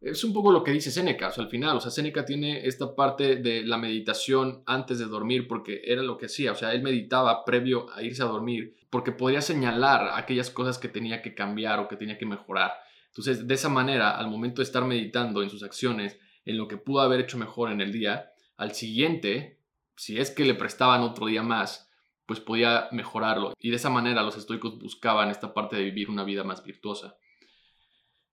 Es 0.00 0.22
un 0.24 0.32
poco 0.32 0.52
lo 0.52 0.62
que 0.62 0.72
dice 0.72 0.90
Seneca, 0.90 1.28
o 1.28 1.32
sea, 1.32 1.44
al 1.44 1.50
final, 1.50 1.76
o 1.76 1.80
sea, 1.80 1.90
Seneca 1.90 2.24
tiene 2.24 2.66
esta 2.66 2.94
parte 2.94 3.36
de 3.36 3.62
la 3.62 3.78
meditación 3.78 4.62
antes 4.66 4.98
de 4.98 5.06
dormir 5.06 5.48
porque 5.48 5.80
era 5.84 6.02
lo 6.02 6.18
que 6.18 6.26
hacía, 6.26 6.52
o 6.52 6.54
sea, 6.54 6.74
él 6.74 6.82
meditaba 6.82 7.44
previo 7.44 7.86
a 7.94 8.02
irse 8.02 8.22
a 8.22 8.26
dormir 8.26 8.76
porque 8.90 9.12
podía 9.12 9.40
señalar 9.40 10.10
aquellas 10.14 10.50
cosas 10.50 10.78
que 10.78 10.88
tenía 10.88 11.22
que 11.22 11.34
cambiar 11.34 11.80
o 11.80 11.88
que 11.88 11.96
tenía 11.96 12.18
que 12.18 12.26
mejorar. 12.26 12.72
Entonces, 13.08 13.48
de 13.48 13.54
esa 13.54 13.70
manera, 13.70 14.10
al 14.10 14.28
momento 14.28 14.60
de 14.60 14.64
estar 14.64 14.84
meditando 14.84 15.42
en 15.42 15.48
sus 15.48 15.62
acciones, 15.62 16.18
en 16.44 16.58
lo 16.58 16.68
que 16.68 16.76
pudo 16.76 17.00
haber 17.00 17.20
hecho 17.20 17.38
mejor 17.38 17.72
en 17.72 17.80
el 17.80 17.90
día, 17.90 18.32
al 18.56 18.74
siguiente, 18.74 19.60
si 19.96 20.18
es 20.18 20.30
que 20.30 20.44
le 20.44 20.54
prestaban 20.54 21.00
otro 21.00 21.26
día 21.26 21.42
más, 21.42 21.90
pues 22.26 22.40
podía 22.40 22.88
mejorarlo. 22.92 23.54
Y 23.58 23.70
de 23.70 23.76
esa 23.76 23.90
manera 23.90 24.22
los 24.22 24.36
estoicos 24.36 24.78
buscaban 24.78 25.30
esta 25.30 25.54
parte 25.54 25.76
de 25.76 25.84
vivir 25.84 26.10
una 26.10 26.24
vida 26.24 26.44
más 26.44 26.62
virtuosa. 26.62 27.16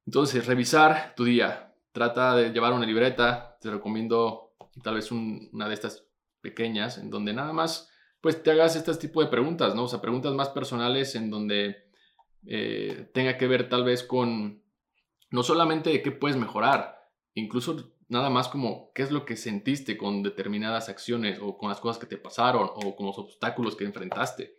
Entonces, 0.05 0.45
revisar 0.45 1.13
tu 1.15 1.23
día. 1.23 1.73
Trata 1.91 2.35
de 2.35 2.51
llevar 2.51 2.73
una 2.73 2.85
libreta. 2.85 3.57
Te 3.61 3.71
recomiendo 3.71 4.55
tal 4.83 4.95
vez 4.95 5.11
una 5.11 5.67
de 5.67 5.73
estas 5.73 6.05
pequeñas 6.41 6.97
en 6.97 7.09
donde 7.09 7.33
nada 7.33 7.53
más 7.53 7.89
pues 8.21 8.41
te 8.41 8.51
hagas 8.51 8.75
este 8.77 8.93
tipo 8.95 9.21
de 9.21 9.29
preguntas, 9.29 9.75
¿no? 9.75 9.83
O 9.83 9.87
sea, 9.87 9.99
preguntas 9.99 10.33
más 10.33 10.47
personales 10.49 11.13
en 11.15 11.29
donde 11.29 11.89
eh, 12.45 13.09
tenga 13.13 13.37
que 13.37 13.47
ver 13.47 13.67
tal 13.67 13.83
vez 13.83 14.01
con 14.03 14.63
no 15.29 15.43
solamente 15.43 16.01
qué 16.01 16.11
puedes 16.11 16.37
mejorar, 16.37 17.09
incluso 17.33 17.93
nada 18.07 18.29
más 18.29 18.47
como 18.47 18.91
qué 18.93 19.01
es 19.01 19.11
lo 19.11 19.25
que 19.25 19.35
sentiste 19.35 19.97
con 19.97 20.23
determinadas 20.23 20.87
acciones 20.87 21.39
o 21.41 21.57
con 21.57 21.67
las 21.67 21.81
cosas 21.81 21.99
que 21.99 22.05
te 22.05 22.17
pasaron 22.17 22.69
o 22.73 22.95
con 22.95 23.07
los 23.07 23.17
obstáculos 23.17 23.75
que 23.75 23.83
enfrentaste, 23.83 24.55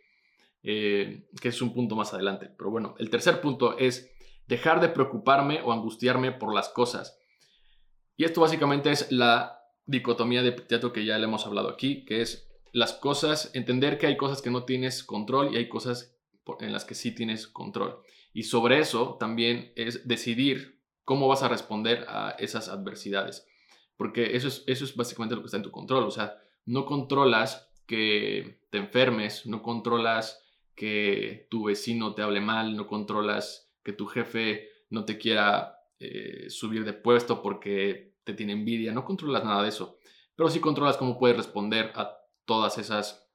eh, 0.61 1.27
que 1.41 1.47
es 1.47 1.59
un 1.59 1.73
punto 1.73 1.95
más 1.95 2.13
adelante. 2.13 2.51
Pero 2.55 2.69
bueno, 2.69 2.93
el 2.99 3.09
tercer 3.09 3.41
punto 3.41 3.79
es 3.79 4.14
dejar 4.47 4.81
de 4.81 4.89
preocuparme 4.89 5.61
o 5.63 5.71
angustiarme 5.71 6.31
por 6.31 6.53
las 6.53 6.69
cosas. 6.69 7.19
Y 8.17 8.23
esto 8.23 8.41
básicamente 8.41 8.91
es 8.91 9.11
la 9.11 9.59
dicotomía 9.85 10.41
de 10.41 10.51
teatro 10.51 10.93
que 10.93 11.05
ya 11.05 11.17
le 11.17 11.25
hemos 11.25 11.45
hablado 11.45 11.69
aquí, 11.69 12.05
que 12.05 12.21
es 12.21 12.47
las 12.71 12.93
cosas, 12.93 13.51
entender 13.53 13.97
que 13.97 14.07
hay 14.07 14.17
cosas 14.17 14.41
que 14.41 14.51
no 14.51 14.63
tienes 14.63 15.03
control 15.03 15.53
y 15.53 15.57
hay 15.57 15.69
cosas 15.69 16.15
en 16.59 16.73
las 16.73 16.85
que 16.85 16.95
sí 16.95 17.13
tienes 17.13 17.47
control. 17.47 18.01
Y 18.33 18.43
sobre 18.43 18.79
eso 18.79 19.15
también 19.19 19.71
es 19.75 20.07
decidir 20.07 20.81
cómo 21.03 21.27
vas 21.27 21.43
a 21.43 21.47
responder 21.47 22.05
a 22.09 22.31
esas 22.39 22.67
adversidades. 22.67 23.47
Porque 23.97 24.35
eso 24.35 24.49
es, 24.49 24.63
eso 24.67 24.83
es 24.83 24.95
básicamente 24.95 25.35
lo 25.35 25.41
que 25.41 25.45
está 25.45 25.57
en 25.57 25.63
tu 25.63 25.71
control. 25.71 26.03
O 26.03 26.11
sea, 26.11 26.37
no 26.65 26.85
controlas 26.85 27.71
que 27.85 28.59
te 28.71 28.77
enfermes, 28.77 29.45
no 29.45 29.61
controlas 29.61 30.43
que 30.75 31.47
tu 31.49 31.65
vecino 31.65 32.13
te 32.13 32.23
hable 32.23 32.41
mal, 32.41 32.75
no 32.75 32.87
controlas 32.87 33.64
que 33.85 33.93
tu 33.93 34.07
jefe 34.07 34.67
no 34.89 35.05
te 35.05 35.17
quiera 35.17 35.77
eh, 35.99 36.49
subir 36.49 36.83
de 36.83 36.93
puesto 36.93 37.41
porque 37.41 38.15
te 38.23 38.33
tiene 38.33 38.53
envidia, 38.53 38.91
no 38.91 39.05
controlas 39.05 39.45
nada 39.45 39.61
de 39.61 39.69
eso. 39.69 39.99
Pero 40.35 40.49
sí 40.49 40.59
controlas 40.59 40.97
cómo 40.97 41.17
puedes 41.17 41.37
responder 41.37 41.91
a 41.95 42.17
todas 42.45 42.79
esas, 42.79 43.29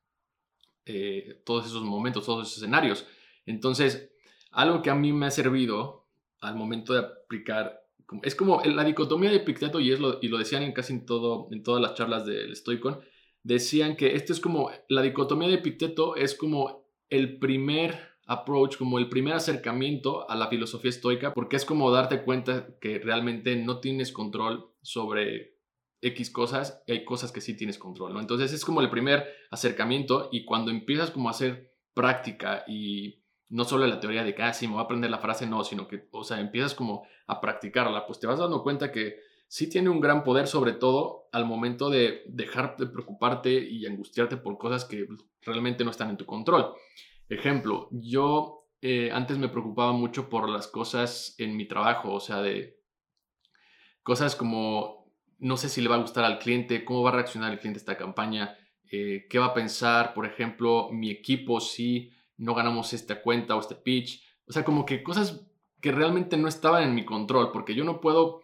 eh, 0.85 1.41
todos 1.47 1.67
esos 1.67 1.85
momentos, 1.85 2.27
todos 2.27 2.47
esos 2.49 2.59
escenarios. 2.59 3.07
Entonces, 3.47 4.11
algo 4.51 4.83
que 4.83 4.91
a 4.91 4.95
mí 4.97 5.13
me 5.13 5.27
ha 5.27 5.31
servido 5.31 6.09
al 6.41 6.57
momento 6.57 6.93
de 6.95 7.01
aplicar, 7.01 7.87
es 8.23 8.35
como 8.35 8.61
la 8.65 8.83
dicotomía 8.83 9.31
de 9.31 9.37
Epicteto, 9.37 9.79
y, 9.79 9.93
es 9.93 10.01
lo, 10.01 10.19
y 10.21 10.29
lo 10.29 10.37
decían 10.37 10.65
en 10.65 10.73
casi 10.73 10.95
en, 10.95 11.07
todo, 11.07 11.49
en 11.53 11.63
todas 11.63 11.81
las 11.81 11.95
charlas 11.95 12.27
del 12.27 12.57
Stoicon, 12.57 13.01
decían 13.45 13.97
que 13.97 14.17
esto 14.17 14.33
es 14.33 14.41
como, 14.41 14.71
la 14.89 15.03
dicotomía 15.03 15.49
de 15.49 15.55
Epicteto 15.55 16.17
es 16.17 16.35
como 16.35 16.91
el 17.09 17.39
primer 17.39 18.10
approach, 18.31 18.77
como 18.77 18.99
el 18.99 19.09
primer 19.09 19.35
acercamiento 19.35 20.31
a 20.31 20.37
la 20.37 20.47
filosofía 20.47 20.91
estoica, 20.91 21.35
porque 21.35 21.57
es 21.57 21.65
como 21.65 21.91
darte 21.91 22.23
cuenta 22.23 22.69
que 22.81 23.01
realmente 23.01 23.57
no 23.57 23.81
tienes 23.81 24.13
control 24.13 24.71
sobre 24.83 25.59
X 26.01 26.31
cosas 26.31 26.83
hay 26.89 27.05
cosas 27.05 27.33
que 27.33 27.41
sí 27.41 27.57
tienes 27.57 27.77
control. 27.77 28.17
Entonces 28.19 28.53
es 28.53 28.65
como 28.65 28.81
el 28.81 28.89
primer 28.89 29.27
acercamiento 29.51 30.29
y 30.33 30.45
cuando 30.45 30.71
empiezas 30.71 31.11
como 31.11 31.29
a 31.29 31.33
hacer 31.33 31.75
práctica 31.93 32.65
y 32.69 33.25
no 33.49 33.65
solo 33.65 33.87
la 33.87 33.99
teoría 33.99 34.23
de 34.23 34.33
que, 34.33 34.43
ah, 34.45 34.55
sí, 34.55 34.69
me 34.69 34.75
voy 34.75 34.83
a 34.83 34.85
aprender 34.85 35.11
la 35.11 35.19
frase, 35.19 35.47
no, 35.47 35.65
sino 35.65 35.89
que, 35.89 36.09
o 36.13 36.23
sea, 36.23 36.41
empiezas 36.41 36.75
como 36.75 37.05
a 37.27 37.41
practicarla, 37.41 38.07
pues 38.07 38.21
te 38.21 38.29
vas 38.29 38.39
dando 38.39 38.63
cuenta 38.63 38.93
que 38.93 39.17
sí 39.49 39.69
tiene 39.69 39.89
un 39.91 40.01
gran 40.01 40.23
poder, 40.23 40.47
sobre 40.47 40.73
todo 40.73 41.29
al 41.33 41.47
momento 41.47 41.91
de 41.91 42.23
dejar 42.29 42.77
de 42.77 42.87
preocuparte 42.87 43.53
y 43.53 43.87
angustiarte 43.87 44.37
por 44.37 44.57
cosas 44.57 44.85
que 44.85 45.09
realmente 45.43 45.85
no 45.85 45.91
están 45.91 46.11
en 46.11 46.17
tu 46.17 46.27
control. 46.27 46.73
Ejemplo, 47.31 47.89
yo 47.93 48.67
eh, 48.83 49.13
antes 49.13 49.39
me 49.39 49.49
preocupaba 49.49 49.93
mucho 49.93 50.29
por 50.29 50.49
las 50.49 50.67
cosas 50.67 51.37
en 51.39 51.57
mi 51.57 51.67
trabajo, 51.69 52.13
o 52.13 52.19
sea, 52.19 52.43
de 52.43 52.81
cosas 54.03 54.35
como, 54.35 55.13
no 55.39 55.57
sé 55.57 55.69
si 55.69 55.81
le 55.81 55.89
va 55.89 55.95
a 55.95 56.01
gustar 56.01 56.25
al 56.25 56.41
cliente, 56.41 56.85
cómo 56.85 57.03
va 57.03 57.11
a 57.11 57.15
reaccionar 57.15 57.53
el 57.53 57.61
cliente 57.61 57.79
a 57.79 57.83
esta 57.83 57.97
campaña, 57.97 58.59
eh, 58.91 59.29
qué 59.31 59.39
va 59.39 59.47
a 59.47 59.55
pensar, 59.55 60.13
por 60.13 60.27
ejemplo, 60.27 60.89
mi 60.91 61.09
equipo 61.09 61.61
si 61.61 62.11
no 62.37 62.53
ganamos 62.53 62.93
esta 62.93 63.23
cuenta 63.23 63.55
o 63.55 63.61
este 63.61 63.77
pitch. 63.77 64.25
O 64.49 64.53
sea, 64.53 64.65
como 64.65 64.85
que 64.85 65.05
cosas 65.05 65.47
que 65.81 65.93
realmente 65.93 66.37
no 66.37 66.49
estaban 66.49 66.83
en 66.83 66.97
mi 66.97 67.05
control, 67.05 67.53
porque 67.53 67.77
yo 67.77 67.85
no 67.85 68.01
puedo 68.01 68.43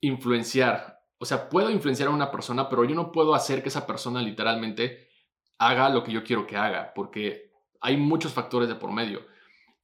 influenciar, 0.00 1.00
o 1.18 1.26
sea, 1.26 1.50
puedo 1.50 1.68
influenciar 1.68 2.08
a 2.08 2.12
una 2.12 2.30
persona, 2.30 2.70
pero 2.70 2.84
yo 2.84 2.94
no 2.94 3.12
puedo 3.12 3.34
hacer 3.34 3.62
que 3.62 3.68
esa 3.68 3.86
persona 3.86 4.22
literalmente 4.22 5.10
haga 5.58 5.90
lo 5.90 6.02
que 6.02 6.12
yo 6.12 6.24
quiero 6.24 6.46
que 6.46 6.56
haga, 6.56 6.94
porque 6.94 7.51
hay 7.82 7.96
muchos 7.96 8.32
factores 8.32 8.68
de 8.68 8.76
por 8.76 8.92
medio. 8.92 9.26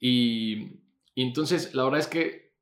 Y, 0.00 0.80
entonces, 1.16 1.74
la 1.74 1.84
verdad 1.84 2.00
es 2.00 2.06
que 2.06 2.52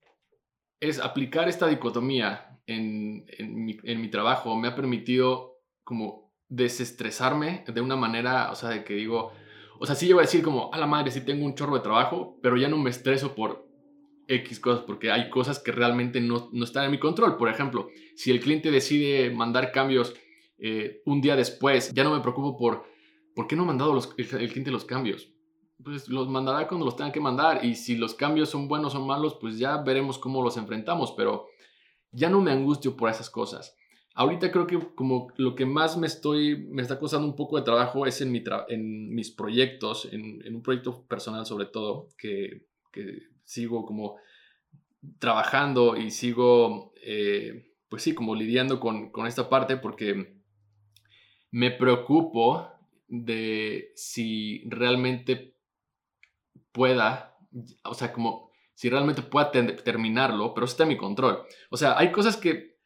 es 0.80 0.98
aplicar 0.98 1.48
esta 1.48 1.66
dicotomía 1.68 2.58
en, 2.66 3.26
en, 3.38 3.64
mi, 3.64 3.76
en 3.82 4.00
mi 4.00 4.08
trabajo 4.08 4.56
me 4.56 4.68
ha 4.68 4.74
permitido 4.74 5.60
como 5.84 6.32
desestresarme 6.48 7.64
de 7.66 7.80
una 7.80 7.96
manera, 7.96 8.50
o 8.50 8.54
sea, 8.54 8.70
de 8.70 8.84
que 8.84 8.94
digo, 8.94 9.32
o 9.78 9.86
sea, 9.86 9.94
sí 9.94 10.12
voy 10.12 10.20
a 10.20 10.26
decir 10.26 10.42
como, 10.42 10.72
a 10.72 10.78
la 10.78 10.86
madre, 10.86 11.10
sí 11.10 11.20
tengo 11.20 11.44
un 11.44 11.54
chorro 11.54 11.76
de 11.76 11.82
trabajo, 11.82 12.38
pero 12.42 12.56
ya 12.56 12.68
no 12.68 12.78
me 12.78 12.90
estreso 12.90 13.34
por 13.34 13.66
X 14.28 14.58
cosas, 14.60 14.84
porque 14.84 15.10
hay 15.10 15.30
cosas 15.30 15.58
que 15.58 15.72
realmente 15.72 16.20
no, 16.20 16.48
no 16.52 16.64
están 16.64 16.84
en 16.84 16.90
mi 16.90 16.98
control. 16.98 17.36
Por 17.36 17.48
ejemplo, 17.48 17.88
si 18.16 18.30
el 18.30 18.40
cliente 18.40 18.70
decide 18.70 19.30
mandar 19.30 19.72
cambios 19.72 20.14
eh, 20.58 21.02
un 21.04 21.20
día 21.20 21.36
después, 21.36 21.92
ya 21.92 22.04
no 22.04 22.14
me 22.14 22.20
preocupo 22.20 22.56
por, 22.56 22.84
¿por 23.36 23.46
qué 23.46 23.54
no 23.54 23.62
ha 23.62 23.66
mandado 23.66 23.92
los, 23.92 24.12
el, 24.16 24.24
el, 24.40 24.50
cliente 24.50 24.70
los 24.70 24.86
cambios? 24.86 25.30
Pues 25.84 26.08
los 26.08 26.26
mandará 26.28 26.66
cuando 26.66 26.86
los 26.86 26.96
tenga 26.96 27.12
que 27.12 27.20
mandar 27.20 27.64
y 27.64 27.74
si 27.74 27.94
los 27.94 28.14
cambios 28.14 28.48
son 28.48 28.66
buenos 28.66 28.94
o 28.94 29.04
malos, 29.04 29.36
pues 29.38 29.58
ya 29.58 29.76
veremos 29.76 30.18
cómo 30.18 30.42
los 30.42 30.56
enfrentamos, 30.56 31.12
pero 31.12 31.46
ya 32.10 32.30
no 32.30 32.40
me 32.40 32.50
angustio 32.50 32.96
por 32.96 33.10
esas 33.10 33.28
cosas. 33.28 33.76
Ahorita 34.14 34.50
creo 34.50 34.66
que 34.66 34.78
como 34.94 35.28
lo 35.36 35.54
que 35.54 35.66
más 35.66 35.98
me 35.98 36.06
estoy, 36.06 36.66
me 36.70 36.80
está 36.80 36.98
costando 36.98 37.26
un 37.26 37.36
poco 37.36 37.58
de 37.58 37.62
trabajo 37.62 38.06
es 38.06 38.22
en, 38.22 38.32
mi 38.32 38.42
en 38.68 39.14
mis 39.14 39.30
proyectos, 39.30 40.08
en, 40.10 40.42
en, 40.46 40.54
un 40.56 40.62
proyecto 40.62 41.06
personal 41.06 41.44
sobre 41.44 41.66
todo, 41.66 42.08
que, 42.16 42.64
que 42.90 43.18
sigo 43.44 43.84
como 43.84 44.16
trabajando 45.18 45.94
y 45.94 46.10
sigo, 46.10 46.94
eh, 47.04 47.74
pues 47.90 48.02
sí, 48.02 48.14
como 48.14 48.34
lidiando 48.34 48.80
con, 48.80 49.10
con 49.10 49.26
esta 49.26 49.50
parte 49.50 49.76
porque 49.76 50.40
me 51.50 51.70
preocupo 51.70 52.75
de 53.08 53.92
si 53.94 54.62
realmente 54.68 55.56
pueda, 56.72 57.36
o 57.84 57.94
sea, 57.94 58.12
como 58.12 58.50
si 58.74 58.90
realmente 58.90 59.22
pueda 59.22 59.50
terminarlo, 59.50 60.52
pero 60.54 60.66
está 60.66 60.82
en 60.82 60.90
mi 60.90 60.96
control. 60.96 61.42
O 61.70 61.76
sea, 61.76 61.98
hay 61.98 62.12
cosas 62.12 62.36
que 62.36 62.76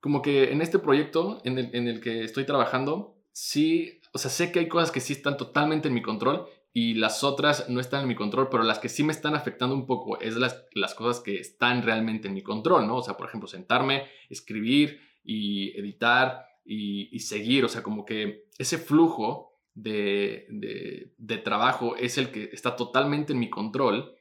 como 0.00 0.20
que 0.20 0.52
en 0.52 0.60
este 0.60 0.78
proyecto 0.78 1.40
en 1.44 1.58
el, 1.58 1.74
en 1.74 1.88
el 1.88 2.00
que 2.00 2.24
estoy 2.24 2.44
trabajando, 2.44 3.16
sí, 3.32 4.00
o 4.12 4.18
sea, 4.18 4.30
sé 4.30 4.52
que 4.52 4.58
hay 4.58 4.68
cosas 4.68 4.90
que 4.90 5.00
sí 5.00 5.14
están 5.14 5.36
totalmente 5.36 5.88
en 5.88 5.94
mi 5.94 6.02
control 6.02 6.46
y 6.74 6.94
las 6.94 7.24
otras 7.24 7.68
no 7.70 7.80
están 7.80 8.02
en 8.02 8.08
mi 8.08 8.14
control, 8.14 8.48
pero 8.50 8.64
las 8.64 8.78
que 8.78 8.88
sí 8.88 9.02
me 9.02 9.12
están 9.12 9.34
afectando 9.34 9.74
un 9.74 9.86
poco 9.86 10.20
es 10.20 10.36
las, 10.36 10.66
las 10.74 10.94
cosas 10.94 11.22
que 11.22 11.36
están 11.36 11.82
realmente 11.82 12.28
en 12.28 12.34
mi 12.34 12.42
control, 12.42 12.86
¿no? 12.86 12.96
O 12.96 13.02
sea, 13.02 13.16
por 13.16 13.28
ejemplo, 13.28 13.48
sentarme, 13.48 14.08
escribir 14.28 15.00
y 15.22 15.70
editar 15.78 16.44
y, 16.64 17.14
y 17.14 17.20
seguir, 17.20 17.64
o 17.64 17.68
sea, 17.68 17.82
como 17.82 18.04
que 18.04 18.48
ese 18.58 18.76
flujo 18.76 19.53
de, 19.74 20.46
de, 20.50 21.12
de, 21.18 21.38
trabajo 21.38 21.96
es 21.96 22.16
el 22.16 22.30
que 22.30 22.50
está 22.52 22.76
totalmente 22.76 23.32
en 23.32 23.40
mi 23.40 23.50
control 23.50 24.14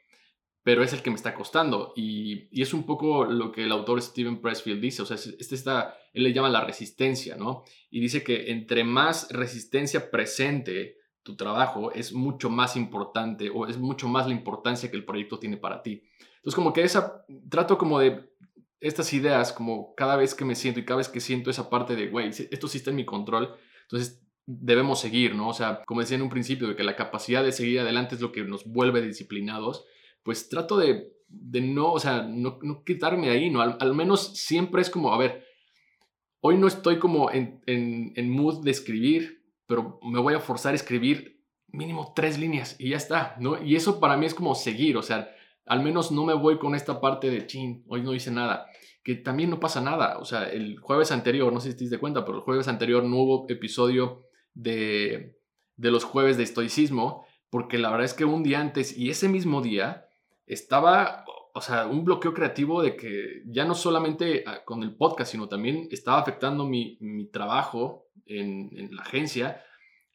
pero 0.63 0.82
es 0.82 0.94
el 0.94 1.02
que 1.02 1.10
me 1.10 1.18
está 1.18 1.36
costando. 1.36 1.94
Y, 1.96 2.48
y, 2.50 2.62
es 2.62 2.74
un 2.74 2.86
poco 2.86 3.26
lo 3.26 3.52
que 3.52 3.63
el 3.63 3.72
autor 3.72 4.02
Steven 4.02 4.42
Pressfield 4.42 4.82
dice, 4.82 5.02
o 5.02 5.06
sea, 5.06 5.18
este 5.18 5.56
está, 5.56 5.96
él 6.13 6.24
le 6.24 6.34
llama 6.34 6.50
la 6.50 6.63
resistencia, 6.63 7.36
¿no? 7.36 7.63
Y 7.92 8.00
dice 8.00 8.24
que 8.24 8.50
entre 8.50 8.84
más 8.86 9.30
resistencia 9.30 10.10
presente 10.10 10.98
tu 11.22 11.36
trabajo, 11.36 11.92
es 11.92 12.13
mucho 12.13 12.50
más 12.50 12.76
importante 12.76 13.50
o 13.50 13.68
es 13.68 13.78
mucho 13.78 14.08
más 14.08 14.26
la 14.28 14.34
importancia 14.34 14.89
que 14.89 14.98
el 14.98 15.06
proyecto 15.06 15.39
tiene 15.39 15.58
para 15.58 15.82
ti. 15.82 16.04
Entonces, 16.36 16.56
como 16.56 16.74
que 16.74 16.84
esa, 16.84 17.26
trato 17.50 17.78
como 17.78 18.00
de 18.00 18.30
estas 18.80 19.13
ideas, 19.13 19.54
como 19.54 19.96
cada 19.96 20.18
vez 20.18 20.36
que 20.36 20.44
me 20.44 20.56
siento 20.56 20.80
y 20.80 20.86
cada 20.86 20.98
vez 20.98 21.08
que 21.08 21.22
siento 21.22 21.50
esa 21.50 21.70
parte 21.70 21.96
de, 21.96 22.10
güey, 22.10 22.30
esto 22.30 22.68
sí 22.68 22.78
está 22.78 22.89
en 22.89 22.98
mi 22.98 23.06
control, 23.06 23.56
entonces 23.84 24.23
debemos 24.46 25.00
seguir, 25.00 25.36
¿no? 25.36 25.50
O 25.50 25.54
sea, 25.54 25.84
como 25.86 26.02
decía 26.02 26.18
en 26.18 26.24
un 26.24 26.30
principio, 26.30 26.68
de 26.68 26.76
que 26.76 26.84
la 26.84 26.96
capacidad 26.96 27.44
de 27.44 27.52
seguir 27.52 27.80
adelante 27.80 28.16
es 28.16 28.22
lo 28.22 28.32
que 28.32 28.44
nos 28.44 28.66
vuelve 28.66 29.02
disciplinados, 29.02 29.86
pues 30.24 30.50
trato 30.50 30.78
de, 30.78 31.14
de 31.28 31.62
no, 31.62 31.92
o 31.92 32.00
sea, 32.00 32.24
no, 32.24 32.60
no 32.62 32.84
quitarme 32.84 33.30
ahí, 33.30 33.50
¿no? 33.50 33.62
Al, 33.62 33.78
al, 33.80 33.94
menos 33.94 34.38
siempre 34.38 34.82
es 34.82 34.90
como, 34.90 35.14
a 35.14 35.18
ver, 35.18 35.46
hoy 36.42 36.58
no 36.58 36.68
estoy 36.68 37.00
como 37.00 37.32
en, 37.32 37.62
en, 37.66 38.14
en 38.16 38.30
mood 38.30 38.64
de 38.64 38.72
escribir, 38.72 39.44
pero 39.66 40.00
me 40.04 40.20
voy 40.20 40.34
a 40.34 40.40
forzar 40.40 40.74
a 40.74 40.76
escribir 40.76 41.42
mínimo 41.68 42.14
tres 42.16 42.38
líneas 42.38 42.76
y 42.80 42.90
ya 42.90 42.98
está, 42.98 43.36
¿no? 43.40 43.62
Y 43.64 43.76
eso 43.76 44.00
para 44.00 44.18
mí 44.18 44.26
es 44.26 44.34
como 44.36 44.56
seguir, 44.56 44.98
o 44.98 45.02
sea, 45.02 45.30
al 45.66 45.82
menos 45.82 46.12
no 46.12 46.26
me 46.26 46.34
voy 46.34 46.60
con 46.60 46.76
esta 46.76 47.00
parte 47.00 47.30
de, 47.30 47.48
chin, 47.48 47.84
hoy 47.88 48.02
no 48.02 48.14
hice 48.14 48.32
nada 48.32 48.68
que 49.04 49.16
también 49.16 49.50
no 49.50 49.60
pasa 49.60 49.82
nada. 49.82 50.18
O 50.18 50.26
sea, 50.26 50.46
el 50.46 50.80
jueves 50.80 51.12
anterior, 51.12 51.52
no 51.52 51.60
sé 51.60 51.72
si 51.72 51.78
te 51.78 51.84
diste 51.84 52.00
cuenta, 52.00 52.24
pero 52.26 52.38
el 52.38 52.44
jueves 52.44 52.68
anterior 52.68 53.04
no 53.04 53.18
hubo 53.18 53.46
episodio 53.50 54.24
de, 54.54 55.39
de 55.76 55.92
los 55.92 56.04
jueves 56.04 56.38
de 56.38 56.44
estoicismo, 56.44 57.26
porque 57.50 57.78
la 57.78 57.89
verdad 57.92 58.06
es 58.06 58.13
que 58.13 58.26
un 58.26 58.44
día 58.44 58.60
antes 58.60 58.98
y 58.98 59.10
ese 59.10 59.30
mismo 59.30 59.62
día 59.62 60.08
estaba, 60.48 61.26
o 61.54 61.62
sea, 61.62 61.88
un 61.88 62.04
bloqueo 62.04 62.34
creativo 62.34 62.82
de 62.82 62.96
que 62.96 63.44
ya 63.46 63.66
no 63.66 63.76
solamente 63.76 64.44
ah, 64.48 64.63
con 64.66 64.84
el 64.84 64.96
podcast, 64.96 65.32
sino 65.32 65.48
también 65.48 65.88
estaba 65.92 66.20
afectando 66.20 66.66
mi, 66.66 66.98
mi 67.00 67.26
trabajo 67.26 68.08
en, 68.26 68.70
en, 68.78 68.96
la 68.96 69.04
agencia. 69.04 69.63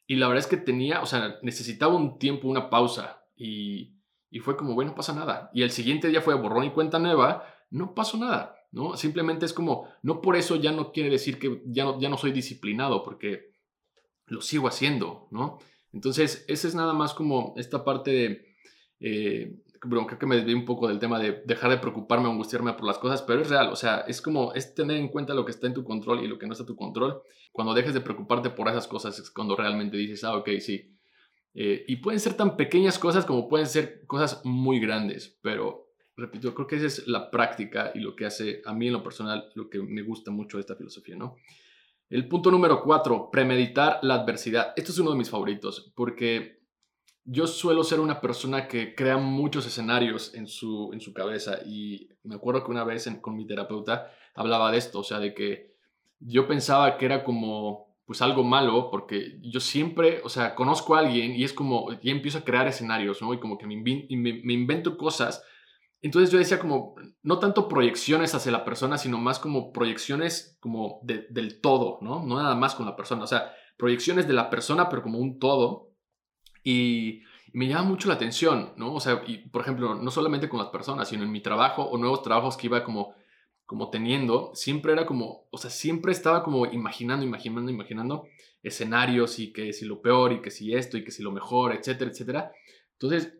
Y 0.05 0.15
la 0.15 0.27
verdad 0.27 0.43
es 0.43 0.47
que 0.47 0.57
tenía, 0.57 1.01
o 1.01 1.05
sea, 1.05 1.37
necesitaba 1.41 1.95
un 1.95 2.17
tiempo, 2.19 2.47
una 2.47 2.69
pausa. 2.69 3.23
Y, 3.35 3.95
y 4.29 4.39
fue 4.39 4.57
como, 4.57 4.75
bueno, 4.75 4.91
no 4.91 4.95
pasa 4.95 5.13
nada. 5.13 5.49
Y 5.53 5.63
el 5.63 5.71
siguiente 5.71 6.07
día 6.07 6.21
fue 6.21 6.35
borrón 6.35 6.65
y 6.65 6.71
cuenta 6.71 6.99
nueva, 6.99 7.45
no 7.69 7.93
pasó 7.93 8.17
nada. 8.17 8.55
¿no? 8.71 8.97
Simplemente 8.97 9.45
es 9.45 9.53
como, 9.53 9.87
no 10.03 10.21
por 10.21 10.35
eso 10.35 10.55
ya 10.55 10.71
no 10.71 10.91
quiere 10.91 11.09
decir 11.09 11.39
que 11.39 11.61
ya 11.65 11.85
no, 11.85 11.99
ya 11.99 12.09
no 12.09 12.17
soy 12.17 12.31
disciplinado, 12.31 13.03
porque 13.03 13.51
lo 14.29 14.41
sigo 14.41 14.67
haciendo, 14.67 15.27
¿no? 15.31 15.59
Entonces, 15.93 16.45
esa 16.47 16.67
es 16.67 16.75
nada 16.75 16.93
más 16.93 17.13
como 17.13 17.53
esta 17.57 17.83
parte 17.83 18.11
de, 18.11 18.55
eh, 18.99 19.59
creo 19.79 20.07
que 20.07 20.25
me 20.25 20.35
desvié 20.35 20.55
un 20.55 20.65
poco 20.65 20.87
del 20.87 20.99
tema 20.99 21.19
de 21.19 21.41
dejar 21.45 21.71
de 21.71 21.77
preocuparme 21.77 22.27
o 22.27 22.31
angustiarme 22.31 22.73
por 22.73 22.85
las 22.85 22.97
cosas, 22.97 23.21
pero 23.21 23.41
es 23.41 23.49
real, 23.49 23.69
o 23.69 23.75
sea, 23.75 23.99
es 24.07 24.21
como, 24.21 24.53
es 24.53 24.75
tener 24.75 24.97
en 24.97 25.07
cuenta 25.07 25.33
lo 25.33 25.45
que 25.45 25.51
está 25.51 25.67
en 25.67 25.73
tu 25.73 25.83
control 25.83 26.23
y 26.23 26.27
lo 26.27 26.37
que 26.37 26.45
no 26.45 26.53
está 26.53 26.63
en 26.63 26.67
tu 26.67 26.75
control. 26.75 27.21
Cuando 27.51 27.73
dejes 27.73 27.93
de 27.93 28.01
preocuparte 28.01 28.49
por 28.49 28.67
esas 28.67 28.87
cosas 28.87 29.17
es 29.19 29.31
cuando 29.31 29.55
realmente 29.55 29.97
dices, 29.97 30.23
ah, 30.23 30.35
ok, 30.37 30.49
sí. 30.59 30.95
Eh, 31.55 31.85
y 31.87 31.95
pueden 31.97 32.19
ser 32.19 32.35
tan 32.35 32.55
pequeñas 32.55 32.99
cosas 32.99 33.25
como 33.25 33.49
pueden 33.49 33.67
ser 33.67 34.05
cosas 34.05 34.41
muy 34.45 34.79
grandes, 34.79 35.37
pero 35.41 35.89
repito, 36.15 36.53
creo 36.53 36.67
que 36.67 36.75
esa 36.75 36.85
es 36.85 37.07
la 37.07 37.31
práctica 37.31 37.91
y 37.95 37.99
lo 37.99 38.15
que 38.15 38.25
hace 38.25 38.61
a 38.65 38.73
mí 38.73 38.87
en 38.87 38.93
lo 38.93 39.03
personal, 39.03 39.49
lo 39.55 39.69
que 39.69 39.79
me 39.79 40.03
gusta 40.03 40.31
mucho 40.31 40.57
de 40.57 40.61
esta 40.61 40.75
filosofía, 40.75 41.15
¿no? 41.15 41.37
El 42.09 42.27
punto 42.27 42.49
número 42.49 42.81
cuatro, 42.81 43.29
premeditar 43.31 43.99
la 44.01 44.15
adversidad. 44.15 44.73
Esto 44.75 44.91
es 44.91 44.97
uno 44.97 45.11
de 45.11 45.17
mis 45.17 45.29
favoritos 45.29 45.93
porque 45.95 46.63
yo 47.23 47.45
suelo 47.45 47.83
ser 47.83 47.99
una 47.99 48.19
persona 48.19 48.67
que 48.67 48.95
crea 48.95 49.17
muchos 49.17 49.67
escenarios 49.67 50.33
en 50.33 50.47
su, 50.47 50.89
en 50.91 51.01
su 51.01 51.13
cabeza 51.13 51.59
y 51.63 52.09
me 52.23 52.35
acuerdo 52.35 52.63
que 52.63 52.71
una 52.71 52.83
vez 52.83 53.07
con 53.21 53.35
mi 53.35 53.45
terapeuta 53.45 54.11
hablaba 54.33 54.71
de 54.71 54.79
esto, 54.79 54.99
o 54.99 55.03
sea, 55.03 55.19
de 55.19 55.35
que 55.35 55.75
yo 56.19 56.47
pensaba 56.47 56.97
que 56.97 57.05
era 57.05 57.23
como 57.23 57.95
pues 58.05 58.23
algo 58.23 58.43
malo 58.43 58.89
porque 58.89 59.37
yo 59.43 59.59
siempre, 59.59 60.21
o 60.23 60.29
sea, 60.29 60.55
conozco 60.55 60.95
a 60.95 60.99
alguien 60.99 61.35
y 61.35 61.43
es 61.43 61.53
como, 61.53 61.89
y 62.01 62.09
empiezo 62.09 62.39
a 62.39 62.43
crear 62.43 62.67
escenarios, 62.67 63.21
¿no? 63.21 63.35
Y 63.35 63.39
como 63.39 63.59
que 63.59 63.67
me, 63.67 63.75
me 63.75 64.53
invento 64.53 64.97
cosas 64.97 65.43
entonces 66.01 66.31
yo 66.31 66.39
decía 66.39 66.59
como, 66.59 66.95
no 67.23 67.39
tanto 67.39 67.67
proyecciones 67.67 68.33
hacia 68.33 68.51
la 68.51 68.65
persona, 68.65 68.97
sino 68.97 69.17
más 69.17 69.39
como 69.39 69.71
proyecciones 69.73 70.57
como 70.59 70.99
del 71.03 71.59
todo, 71.61 71.99
¿no? 72.01 72.25
No 72.25 72.37
nada 72.37 72.55
más 72.55 72.75
con 72.75 72.85
la 72.85 72.95
persona, 72.95 73.23
o 73.23 73.27
sea, 73.27 73.53
proyecciones 73.77 74.27
de 74.27 74.33
la 74.33 74.49
persona, 74.49 74.89
pero 74.89 75.01
como 75.01 75.19
un 75.19 75.39
todo. 75.39 75.91
Y, 76.63 77.23
me 77.53 77.67
llama 77.67 77.83
mucho 77.83 78.07
la 78.07 78.15
atención, 78.15 78.73
¿no? 78.77 78.93
O 78.93 78.99
sea, 78.99 79.23
y 79.25 79.37
por 79.49 79.61
ejemplo, 79.61 79.95
no 79.95 80.11
solamente 80.11 80.49
con 80.49 80.59
las 80.59 80.69
personas, 80.69 81.09
sino 81.09 81.23
en 81.23 81.31
mi 81.31 81.41
trabajo 81.41 81.83
o 81.83 81.97
nuevos 81.97 82.21
trabajos 82.21 82.57
que 82.57 82.67
iba 82.67 82.83
como, 82.83 83.15
como 83.65 83.89
teniendo, 83.89 84.51
siempre 84.53 84.93
era 84.93 85.05
como, 85.05 85.47
o 85.51 85.57
sea, 85.57 85.69
siempre 85.69 86.11
estaba 86.11 86.43
como 86.43 86.65
imaginando, 86.67 87.25
imaginando, 87.25 87.71
imaginando 87.71 88.27
escenarios 88.61 89.39
y 89.39 89.51
que 89.53 89.73
si 89.73 89.85
lo 89.85 90.01
peor 90.01 90.33
y 90.33 90.41
que 90.41 90.51
si 90.51 90.73
esto 90.73 90.97
y 90.97 91.03
que 91.03 91.11
si 91.11 91.23
lo 91.23 91.31
mejor, 91.31 91.73
etcétera, 91.73 92.11
etcétera. 92.11 92.51
Entonces, 92.93 93.38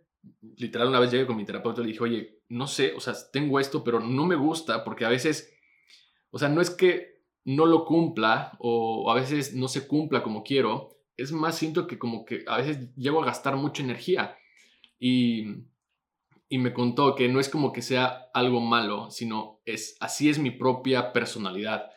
literal 0.58 0.88
una 0.88 1.00
vez 1.00 1.12
llegué 1.12 1.26
con 1.26 1.38
mi 1.38 1.46
terapeuta 1.46 1.82
y 1.82 1.86
le 1.86 1.92
dije, 1.92 2.04
oye, 2.04 2.42
no 2.50 2.68
sé, 2.68 2.94
o 2.94 3.00
sea, 3.00 3.14
tengo 3.32 3.60
esto, 3.60 3.84
pero 3.84 4.00
no 4.00 4.26
me 4.26 4.36
gusta 4.36 4.84
porque 4.84 5.06
a 5.06 5.10
veces, 5.10 5.54
o 6.32 6.40
sea, 6.40 6.50
no 6.50 6.62
es 6.62 6.70
que 6.70 7.20
no 7.46 7.66
lo 7.66 7.86
cumpla 7.86 8.58
o 8.60 9.10
a 9.12 9.16
veces 9.16 9.56
no 9.56 9.68
se 9.68 9.88
cumpla 9.88 10.24
como 10.24 10.44
quiero, 10.44 10.90
es 11.18 11.32
más 11.32 11.58
siento 11.58 11.88
que 11.88 11.98
como 11.98 12.26
que 12.26 12.44
a 12.48 12.58
veces 12.58 12.94
llego 12.96 13.22
a 13.22 13.26
gastar 13.26 13.56
mucha 13.56 13.84
energía 13.84 14.38
y, 15.00 15.66
y 16.48 16.58
me 16.58 16.74
contó 16.74 17.16
que 17.16 17.28
no 17.28 17.40
es 17.40 17.50
como 17.50 17.72
que 17.72 17.82
sea 17.82 18.30
algo 18.34 18.60
malo, 18.60 19.10
sino 19.12 19.62
es 19.66 19.98
así 20.00 20.30
es 20.30 20.40
mi 20.40 20.52
propia 20.52 21.14
personalidad. 21.14 21.90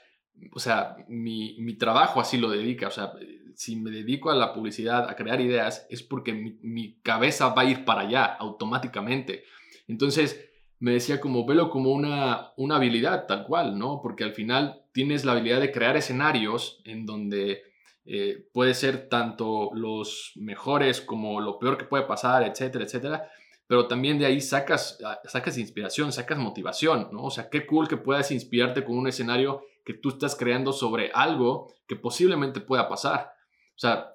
O 0.52 0.58
sea, 0.58 0.96
mi, 1.08 1.56
mi 1.58 1.74
trabajo 1.74 2.20
así 2.20 2.38
lo 2.38 2.50
dedica, 2.50 2.88
o 2.88 2.90
sea, 2.90 3.12
si 3.54 3.76
me 3.76 3.90
dedico 3.90 4.30
a 4.30 4.34
la 4.34 4.52
publicidad, 4.52 5.08
a 5.08 5.16
crear 5.16 5.40
ideas, 5.40 5.86
es 5.90 6.02
porque 6.02 6.32
mi, 6.32 6.94
cabeza 7.02 7.48
va 7.48 7.62
a 7.62 7.64
ir 7.66 7.84
para 7.84 8.02
allá 8.02 8.24
automáticamente. 8.24 9.44
Entonces, 9.88 10.48
me 10.78 10.92
decía 10.92 11.20
como, 11.20 11.46
velo 11.46 11.70
como 11.70 11.92
una, 11.92 12.52
una 12.56 12.76
habilidad 12.76 13.26
tal 13.26 13.44
cual, 13.44 13.78
¿no? 13.78 14.00
Porque 14.02 14.24
al 14.24 14.32
final 14.32 14.82
tienes 14.92 15.24
la 15.24 15.32
habilidad 15.32 15.60
de 15.60 15.72
crear 15.72 15.96
escenarios 15.96 16.80
en 16.84 17.06
donde 17.06 17.62
eh, 18.04 18.48
puede 18.52 18.74
ser 18.74 19.08
tanto 19.08 19.70
los 19.74 20.32
mejores 20.36 21.00
como 21.00 21.40
lo 21.40 21.58
peor 21.58 21.78
que 21.78 21.84
puede 21.84 22.04
pasar, 22.04 22.42
etcétera, 22.42 22.84
etcétera. 22.84 23.30
Pero 23.66 23.86
también 23.86 24.18
de 24.18 24.26
ahí 24.26 24.40
sacas, 24.40 24.98
ah, 25.04 25.20
sacas 25.24 25.56
inspiración, 25.56 26.12
sacas 26.12 26.38
motivación, 26.38 27.08
¿no? 27.12 27.24
O 27.24 27.30
sea, 27.30 27.48
qué 27.48 27.64
cool 27.64 27.86
que 27.86 27.96
puedas 27.96 28.30
inspirarte 28.32 28.84
con 28.84 28.98
un 28.98 29.06
escenario 29.06 29.64
que 29.84 29.94
tú 29.94 30.10
estás 30.10 30.36
creando 30.36 30.72
sobre 30.72 31.10
algo 31.12 31.72
que 31.86 31.96
posiblemente 31.96 32.60
pueda 32.60 32.88
pasar. 32.88 33.32
O 33.74 33.78
sea, 33.78 34.12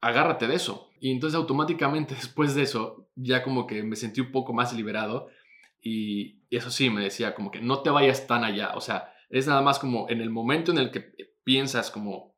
agárrate 0.00 0.46
de 0.46 0.54
eso. 0.54 0.90
Y 1.00 1.10
entonces 1.10 1.36
automáticamente 1.36 2.14
después 2.16 2.54
de 2.54 2.62
eso, 2.62 3.08
ya 3.14 3.42
como 3.42 3.66
que 3.66 3.82
me 3.82 3.96
sentí 3.96 4.20
un 4.20 4.32
poco 4.32 4.52
más 4.52 4.72
liberado. 4.72 5.28
Y 5.80 6.42
eso 6.50 6.70
sí, 6.70 6.90
me 6.90 7.02
decía 7.02 7.34
como 7.34 7.50
que 7.50 7.60
no 7.60 7.82
te 7.82 7.90
vayas 7.90 8.26
tan 8.26 8.44
allá. 8.44 8.72
O 8.74 8.80
sea, 8.80 9.12
es 9.30 9.46
nada 9.46 9.62
más 9.62 9.78
como 9.78 10.08
en 10.08 10.20
el 10.20 10.30
momento 10.30 10.70
en 10.70 10.78
el 10.78 10.90
que 10.90 11.12
piensas 11.44 11.90
como 11.90 12.32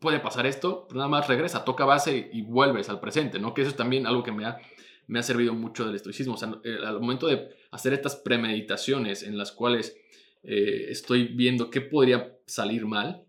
puede 0.00 0.20
pasar 0.20 0.46
esto, 0.46 0.86
pues 0.88 0.96
nada 0.96 1.08
más 1.08 1.28
regresa, 1.28 1.64
toca 1.64 1.84
base 1.84 2.30
y 2.32 2.42
vuelves 2.42 2.88
al 2.88 3.00
presente, 3.00 3.38
¿no? 3.38 3.54
Que 3.54 3.62
eso 3.62 3.70
es 3.70 3.76
también 3.76 4.06
algo 4.06 4.22
que 4.22 4.32
me 4.32 4.46
ha, 4.46 4.58
me 5.06 5.18
ha 5.18 5.22
servido 5.22 5.54
mucho 5.54 5.84
del 5.84 5.94
estoicismo. 5.94 6.34
O 6.34 6.36
sea, 6.36 6.52
eh, 6.64 6.78
al 6.84 7.00
momento 7.00 7.26
de 7.26 7.50
hacer 7.70 7.92
estas 7.92 8.16
premeditaciones 8.16 9.22
en 9.22 9.36
las 9.36 9.52
cuales 9.52 9.96
eh, 10.42 10.86
estoy 10.88 11.28
viendo 11.28 11.70
qué 11.70 11.80
podría 11.80 12.38
salir 12.46 12.86
mal, 12.86 13.26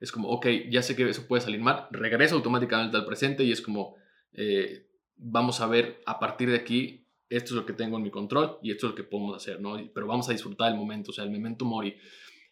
es 0.00 0.10
como, 0.10 0.28
ok, 0.30 0.46
ya 0.70 0.82
sé 0.82 0.96
que 0.96 1.08
eso 1.08 1.26
puede 1.26 1.42
salir 1.42 1.60
mal, 1.60 1.86
regreso 1.90 2.34
automáticamente 2.34 2.96
al 2.96 3.04
presente 3.04 3.44
y 3.44 3.52
es 3.52 3.60
como, 3.60 3.96
eh, 4.32 4.86
vamos 5.16 5.60
a 5.60 5.66
ver 5.66 6.00
a 6.06 6.18
partir 6.18 6.50
de 6.50 6.56
aquí, 6.56 7.06
esto 7.28 7.54
es 7.54 7.60
lo 7.60 7.66
que 7.66 7.74
tengo 7.74 7.98
en 7.98 8.02
mi 8.02 8.10
control 8.10 8.58
y 8.62 8.72
esto 8.72 8.86
es 8.86 8.92
lo 8.92 8.96
que 8.96 9.04
podemos 9.04 9.36
hacer, 9.36 9.60
¿no? 9.60 9.76
Pero 9.94 10.06
vamos 10.06 10.28
a 10.28 10.32
disfrutar 10.32 10.72
el 10.72 10.78
momento, 10.78 11.10
o 11.10 11.14
sea, 11.14 11.24
el 11.24 11.30
momento 11.30 11.64
mori. 11.64 11.96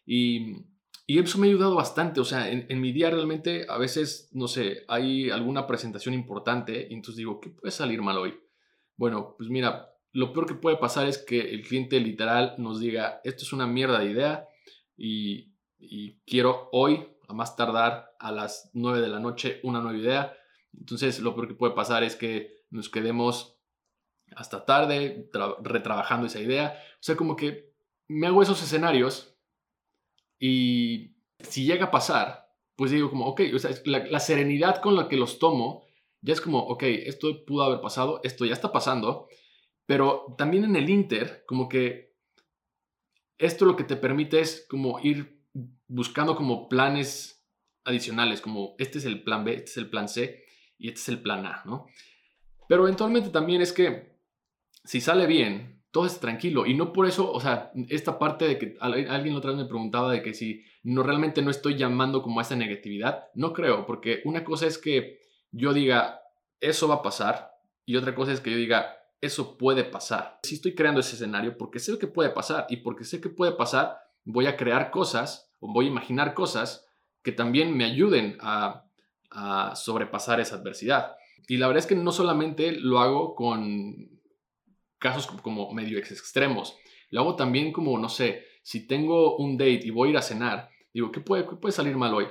Y, 0.05 0.53
y 1.07 1.19
eso 1.19 1.37
me 1.39 1.47
ha 1.47 1.49
ayudado 1.49 1.75
bastante, 1.75 2.21
o 2.21 2.25
sea, 2.25 2.49
en, 2.49 2.65
en, 2.69 2.79
mi 2.79 2.91
día 2.91 3.09
realmente 3.09 3.65
a 3.67 3.77
veces, 3.77 4.29
no 4.31 4.47
sé, 4.47 4.85
hay 4.87 5.31
alguna 5.31 5.65
presentación 5.65 6.13
importante 6.13 6.87
y 6.89 6.93
entonces 6.93 7.17
digo, 7.17 7.41
¿qué 7.41 7.49
puede 7.49 7.71
salir 7.71 8.01
mal 8.01 8.17
hoy? 8.19 8.39
Bueno, 8.95 9.35
pues 9.37 9.49
mira, 9.49 9.89
lo 10.11 10.33
peor 10.33 10.47
que 10.47 10.55
puede 10.55 10.77
pasar 10.77 11.07
es 11.07 11.17
que 11.17 11.39
el 11.39 11.61
cliente 11.61 11.99
literal 11.99 12.55
nos 12.57 12.79
diga, 12.79 13.21
esto 13.23 13.43
es 13.43 13.53
una 13.53 13.67
mierda 13.67 13.99
de 13.99 14.11
idea 14.11 14.47
y, 14.97 15.53
y 15.77 16.19
quiero 16.25 16.69
hoy 16.71 17.07
a 17.27 17.33
más 17.33 17.55
tardar 17.55 18.15
a 18.19 18.31
las 18.31 18.71
9 18.73 19.01
de 19.01 19.07
la 19.07 19.19
noche 19.19 19.59
una 19.63 19.81
nueva 19.81 19.97
idea. 19.97 20.33
Entonces 20.77 21.19
lo 21.19 21.35
peor 21.35 21.47
que 21.47 21.53
puede 21.53 21.73
pasar 21.73 22.03
es 22.03 22.15
que 22.15 22.63
nos 22.71 22.89
quedemos 22.89 23.57
hasta 24.35 24.65
tarde 24.65 25.29
retrabajando 25.61 26.27
esa 26.27 26.39
idea. 26.39 26.81
O 26.95 27.03
sea, 27.03 27.15
como 27.15 27.35
que 27.35 27.73
me 28.07 28.27
hago 28.27 28.41
esos 28.41 28.61
escenarios 28.63 29.35
y 30.39 31.15
si 31.39 31.65
llega 31.65 31.85
a 31.85 31.91
pasar, 31.91 32.49
pues 32.75 32.91
digo 32.91 33.09
como, 33.09 33.27
ok, 33.27 33.41
o 33.53 33.59
sea, 33.59 33.71
la, 33.85 34.05
la 34.05 34.19
serenidad 34.19 34.81
con 34.81 34.95
la 34.95 35.07
que 35.07 35.17
los 35.17 35.37
tomo 35.37 35.85
ya 36.21 36.33
es 36.33 36.41
como, 36.41 36.59
ok, 36.59 36.83
esto 36.83 37.45
pudo 37.45 37.63
haber 37.63 37.81
pasado, 37.81 38.19
esto 38.23 38.45
ya 38.45 38.53
está 38.53 38.71
pasando, 38.71 39.27
pero 39.89 40.35
también 40.37 40.65
en 40.65 40.75
el 40.75 40.87
Inter, 40.87 41.43
como 41.47 41.67
que 41.67 42.13
esto 43.39 43.65
lo 43.65 43.75
que 43.75 43.83
te 43.83 43.95
permite 43.95 44.39
es 44.39 44.67
como 44.69 44.99
ir 44.99 45.41
buscando 45.87 46.35
como 46.35 46.69
planes 46.69 47.43
adicionales, 47.85 48.39
como 48.39 48.75
este 48.77 48.99
es 48.99 49.05
el 49.05 49.23
plan 49.23 49.43
B, 49.43 49.55
este 49.55 49.71
es 49.71 49.77
el 49.77 49.89
plan 49.89 50.07
C 50.07 50.43
y 50.77 50.89
este 50.89 50.99
es 50.99 51.09
el 51.09 51.23
plan 51.23 51.43
A, 51.47 51.63
¿no? 51.65 51.87
Pero 52.67 52.83
eventualmente 52.83 53.31
también 53.31 53.63
es 53.63 53.73
que 53.73 54.19
si 54.83 55.01
sale 55.01 55.25
bien, 55.25 55.81
todo 55.89 56.05
es 56.05 56.19
tranquilo. 56.19 56.67
Y 56.67 56.75
no 56.75 56.93
por 56.93 57.07
eso, 57.07 57.31
o 57.31 57.39
sea, 57.39 57.71
esta 57.87 58.19
parte 58.19 58.47
de 58.47 58.59
que 58.59 58.77
al- 58.81 59.09
alguien 59.09 59.33
otra 59.35 59.49
vez 59.49 59.59
me 59.59 59.65
preguntaba 59.65 60.11
de 60.11 60.21
que 60.21 60.35
si 60.35 60.63
no 60.83 61.01
realmente 61.01 61.41
no 61.41 61.49
estoy 61.49 61.77
llamando 61.77 62.21
como 62.21 62.39
a 62.39 62.43
esa 62.43 62.55
negatividad, 62.55 63.29
no 63.33 63.53
creo, 63.53 63.87
porque 63.87 64.21
una 64.23 64.43
cosa 64.43 64.67
es 64.67 64.77
que 64.77 65.21
yo 65.51 65.73
diga, 65.73 66.21
eso 66.61 66.87
va 66.87 66.95
a 66.97 67.01
pasar, 67.01 67.53
y 67.87 67.95
otra 67.95 68.13
cosa 68.13 68.33
es 68.33 68.39
que 68.39 68.51
yo 68.51 68.57
diga, 68.57 68.98
eso 69.21 69.57
puede 69.57 69.83
pasar. 69.83 70.39
Si 70.43 70.55
estoy 70.55 70.75
creando 70.75 71.01
ese 71.01 71.15
escenario 71.15 71.57
porque 71.57 71.79
sé 71.79 71.97
que 71.97 72.07
puede 72.07 72.29
pasar, 72.29 72.65
y 72.69 72.77
porque 72.77 73.03
sé 73.03 73.19
que 73.19 73.29
puede 73.29 73.51
pasar, 73.53 73.97
voy 74.23 74.45
a 74.47 74.55
crear 74.57 74.91
cosas, 74.91 75.51
o 75.59 75.71
voy 75.73 75.85
a 75.85 75.89
imaginar 75.89 76.33
cosas 76.33 76.85
que 77.21 77.31
también 77.31 77.75
me 77.75 77.85
ayuden 77.85 78.37
a, 78.41 78.85
sobrepasar 79.75 80.39
esa 80.39 80.55
adversidad. 80.55 81.15
Y 81.47 81.57
la 81.57 81.67
verdad 81.67 81.83
es 81.83 81.85
que 81.87 81.95
no 81.95 82.11
solamente 82.11 82.71
lo 82.71 82.99
hago 82.99 83.35
con 83.35 84.09
casos 84.97 85.27
como- 85.27 85.71
medio 85.71 85.99
ex- 85.99 86.11
extremos, 86.11 86.75
lo 87.11 87.21
hago 87.21 87.35
también 87.35 87.71
como, 87.71 87.97
no 87.99 88.09
sé, 88.09 88.43
si 88.63 88.87
tengo 88.87 89.37
un 89.37 89.55
date 89.57 89.81
y 89.83 89.91
voy 89.91 90.07
a 90.07 90.11
ir 90.11 90.17
a 90.17 90.21
cenar, 90.23 90.69
digo, 90.93 91.11
¿qué 91.11 91.19
puede, 91.19 91.45
qué 91.47 91.55
puede 91.57 91.71
salir 91.73 91.95
mal 91.95 92.13
hoy? 92.15 92.25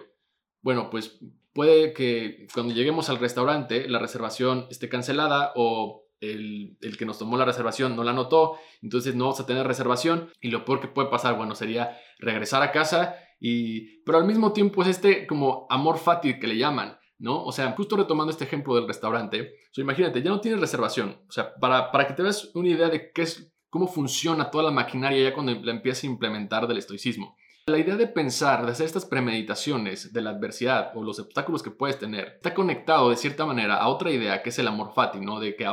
Bueno, 0.60 0.90
pues 0.90 1.20
puede 1.52 1.92
que 1.92 2.48
cuando 2.52 2.74
lleguemos 2.74 3.08
al 3.08 3.18
restaurante 3.18 3.88
la 3.88 4.00
reservación 4.00 4.66
esté 4.70 4.88
cancelada 4.88 5.52
o 5.54 6.07
el, 6.20 6.76
el 6.80 6.96
que 6.96 7.06
nos 7.06 7.18
tomó 7.18 7.36
la 7.36 7.44
reservación 7.44 7.96
no 7.96 8.04
la 8.04 8.10
anotó, 8.10 8.56
entonces 8.82 9.14
no 9.14 9.24
vamos 9.24 9.40
a 9.40 9.46
tener 9.46 9.66
reservación 9.66 10.30
y 10.40 10.50
lo 10.50 10.64
peor 10.64 10.80
que 10.80 10.88
puede 10.88 11.08
pasar, 11.08 11.36
bueno, 11.36 11.54
sería 11.54 11.98
regresar 12.18 12.62
a 12.62 12.72
casa 12.72 13.16
y, 13.40 14.02
pero 14.02 14.18
al 14.18 14.26
mismo 14.26 14.52
tiempo 14.52 14.82
es 14.82 14.88
este 14.88 15.26
como 15.26 15.66
amor 15.70 15.98
fati 15.98 16.38
que 16.38 16.46
le 16.46 16.58
llaman, 16.58 16.98
¿no? 17.18 17.44
O 17.44 17.52
sea, 17.52 17.72
justo 17.72 17.96
retomando 17.96 18.30
este 18.30 18.44
ejemplo 18.44 18.74
del 18.74 18.86
restaurante, 18.86 19.42
o 19.42 19.74
sea, 19.74 19.82
imagínate, 19.82 20.22
ya 20.22 20.30
no 20.30 20.40
tienes 20.40 20.60
reservación, 20.60 21.20
o 21.28 21.32
sea, 21.32 21.54
para, 21.54 21.92
para 21.92 22.06
que 22.06 22.14
te 22.14 22.22
veas 22.22 22.50
una 22.54 22.68
idea 22.68 22.88
de 22.88 23.12
qué 23.12 23.22
es, 23.22 23.52
cómo 23.70 23.86
funciona 23.86 24.50
toda 24.50 24.64
la 24.64 24.70
maquinaria 24.70 25.22
ya 25.22 25.34
cuando 25.34 25.54
la 25.54 25.72
empiezas 25.72 26.04
a 26.04 26.08
implementar 26.08 26.66
del 26.66 26.78
estoicismo. 26.78 27.36
La 27.68 27.76
idea 27.76 27.96
de 27.96 28.06
pensar, 28.06 28.64
de 28.64 28.72
hacer 28.72 28.86
estas 28.86 29.04
premeditaciones 29.04 30.14
de 30.14 30.22
la 30.22 30.30
adversidad 30.30 30.92
o 30.94 31.02
los 31.02 31.18
obstáculos 31.18 31.62
que 31.62 31.70
puedes 31.70 31.98
tener, 31.98 32.36
está 32.36 32.54
conectado 32.54 33.10
de 33.10 33.16
cierta 33.16 33.44
manera 33.44 33.76
a 33.76 33.88
otra 33.88 34.10
idea 34.10 34.42
que 34.42 34.48
es 34.48 34.58
el 34.58 34.68
amor 34.68 34.94
fati, 34.94 35.20
¿no? 35.20 35.38
De 35.38 35.54
que 35.54 35.66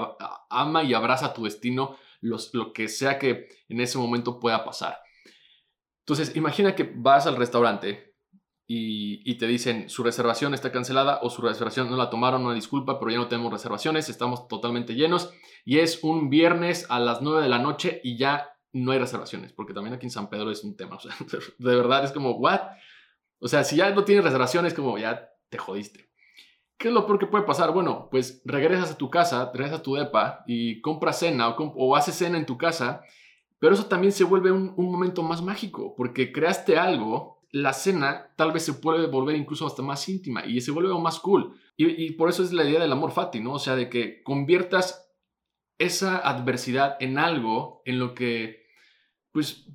ama 0.50 0.84
y 0.84 0.94
abraza 0.94 1.34
tu 1.34 1.46
destino, 1.46 1.96
lo 2.20 2.74
que 2.74 2.90
sea 2.90 3.18
que 3.18 3.48
en 3.70 3.80
ese 3.80 3.98
momento 3.98 4.42
pueda 4.42 4.66
pasar. 4.66 5.00
Entonces, 6.00 6.36
imagina 6.36 6.76
que 6.76 6.92
vas 6.94 7.28
al 7.28 7.38
restaurante 7.38 8.14
y, 8.68 9.22
y 9.24 9.38
te 9.38 9.48
dicen 9.48 9.90
su 9.90 10.04
reservación 10.04 10.54
está 10.54 10.74
cancelada 10.74 11.20
o 11.22 11.30
su 11.30 11.42
reservación 11.44 11.90
no 11.90 11.96
la 11.96 12.10
tomaron, 12.10 12.46
una 12.46 12.56
disculpa, 12.56 13.00
pero 13.00 13.12
ya 13.12 13.20
no 13.20 13.30
tenemos 13.30 13.54
reservaciones, 13.54 14.10
estamos 14.10 14.50
totalmente 14.50 14.96
llenos 14.96 15.32
y 15.64 15.80
es 15.80 16.04
un 16.04 16.30
viernes 16.30 16.88
a 16.90 17.00
las 17.00 17.22
9 17.22 17.42
de 17.42 17.50
la 17.50 17.60
noche 17.60 18.02
y 18.04 18.18
ya 18.18 18.55
no 18.76 18.92
hay 18.92 19.00
reservaciones, 19.00 19.54
porque 19.54 19.74
también 19.74 19.94
aquí 19.96 20.06
en 20.06 20.12
San 20.12 20.30
Pedro 20.30 20.52
es 20.52 20.64
un 20.64 20.76
tema, 20.76 20.96
o 20.96 21.00
sea, 21.00 21.16
de 21.58 21.76
verdad 21.76 22.04
es 22.04 22.12
como, 22.12 22.32
¿what? 22.38 22.62
O 23.40 23.48
sea, 23.48 23.64
si 23.64 23.76
ya 23.78 23.90
no 23.92 24.04
tienes 24.04 24.24
reservaciones, 24.24 24.74
como 24.74 24.98
ya 24.98 25.30
te 25.50 25.58
jodiste. 25.58 26.10
¿Qué 26.78 26.90
es 26.90 26.94
lo 26.94 27.06
peor 27.06 27.20
que 27.20 27.28
puede 27.28 27.46
pasar? 27.46 27.72
Bueno, 27.72 28.10
pues 28.12 28.42
regresas 28.44 28.92
a 28.92 28.98
tu 28.98 29.10
casa, 29.10 29.50
regresas 29.54 29.80
a 29.80 29.84
tu 29.84 29.96
depa 29.96 30.44
y 30.46 30.82
compras 30.82 31.20
cena 31.20 31.48
o, 31.48 31.56
comp- 31.56 31.74
o 31.78 31.96
haces 31.96 32.16
cena 32.16 32.38
en 32.38 32.46
tu 32.46 32.58
casa, 32.58 33.02
pero 33.60 33.74
eso 33.74 33.86
también 33.86 34.12
se 34.12 34.26
vuelve 34.26 34.52
un, 34.52 34.74
un 34.76 34.92
momento 34.92 35.24
más 35.24 35.42
mágico, 35.42 35.96
porque 35.96 36.34
creaste 36.34 36.78
algo, 36.78 37.42
la 37.52 37.72
cena 37.72 38.34
tal 38.36 38.52
vez 38.52 38.64
se 38.64 38.74
puede 38.74 39.08
volver 39.08 39.38
incluso 39.38 39.66
hasta 39.66 39.82
más 39.82 40.08
íntima 40.10 40.46
y 40.46 40.60
se 40.60 40.72
vuelve 40.72 40.92
aún 40.92 41.04
más 41.04 41.20
cool. 41.20 41.58
Y, 41.78 41.88
y 42.06 42.12
por 42.12 42.28
eso 42.30 42.44
es 42.44 42.52
la 42.52 42.66
idea 42.66 42.82
del 42.82 42.92
amor 42.92 43.12
fati, 43.12 43.40
¿no? 43.40 43.54
O 43.54 43.60
sea, 43.60 43.76
de 43.78 43.90
que 43.90 44.22
conviertas 44.24 45.10
esa 45.78 46.18
adversidad 46.18 46.98
en 47.00 47.18
algo 47.18 47.82
en 47.86 48.00
lo 48.00 48.14
que, 48.14 48.65
pues, 49.36 49.68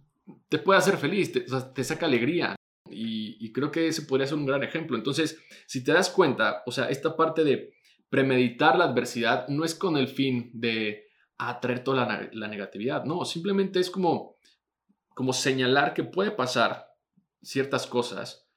te 0.48 0.58
puede 0.58 0.78
hacer 0.78 0.96
feliz, 0.96 1.32
te, 1.32 1.84
saca 1.84 2.06
alegría. 2.06 2.56
Y, 2.90 3.52
creo 3.52 3.70
que 3.70 3.88
ese 3.88 4.02
podría 4.02 4.26
ser 4.26 4.38
un 4.38 4.46
gran 4.46 4.62
ejemplo. 4.62 4.96
Entonces, 4.96 5.38
si 5.66 5.84
te 5.84 5.92
das 5.92 6.08
cuenta, 6.08 6.62
o 6.64 6.72
sea, 6.72 6.88
esta 6.88 7.14
parte 7.14 7.44
de 7.44 7.74
premeditar 8.08 8.78
la 8.78 8.86
adversidad 8.86 9.48
no 9.48 9.66
es 9.66 9.74
con 9.74 9.98
el 9.98 10.08
fin 10.08 10.50
de 10.54 11.08
atraer 11.36 11.84
toda 11.84 12.06
la, 12.06 12.30
la 12.32 12.48
negatividad, 12.48 13.04
no, 13.04 13.26
simplemente 13.26 13.80
es 13.80 13.90
como, 13.90 14.36
como 15.14 15.34
señalar 15.34 15.92
que 15.92 16.04
puede 16.04 16.30
pasar 16.30 16.94
ciertas 17.42 17.86
cosas, 17.86 18.48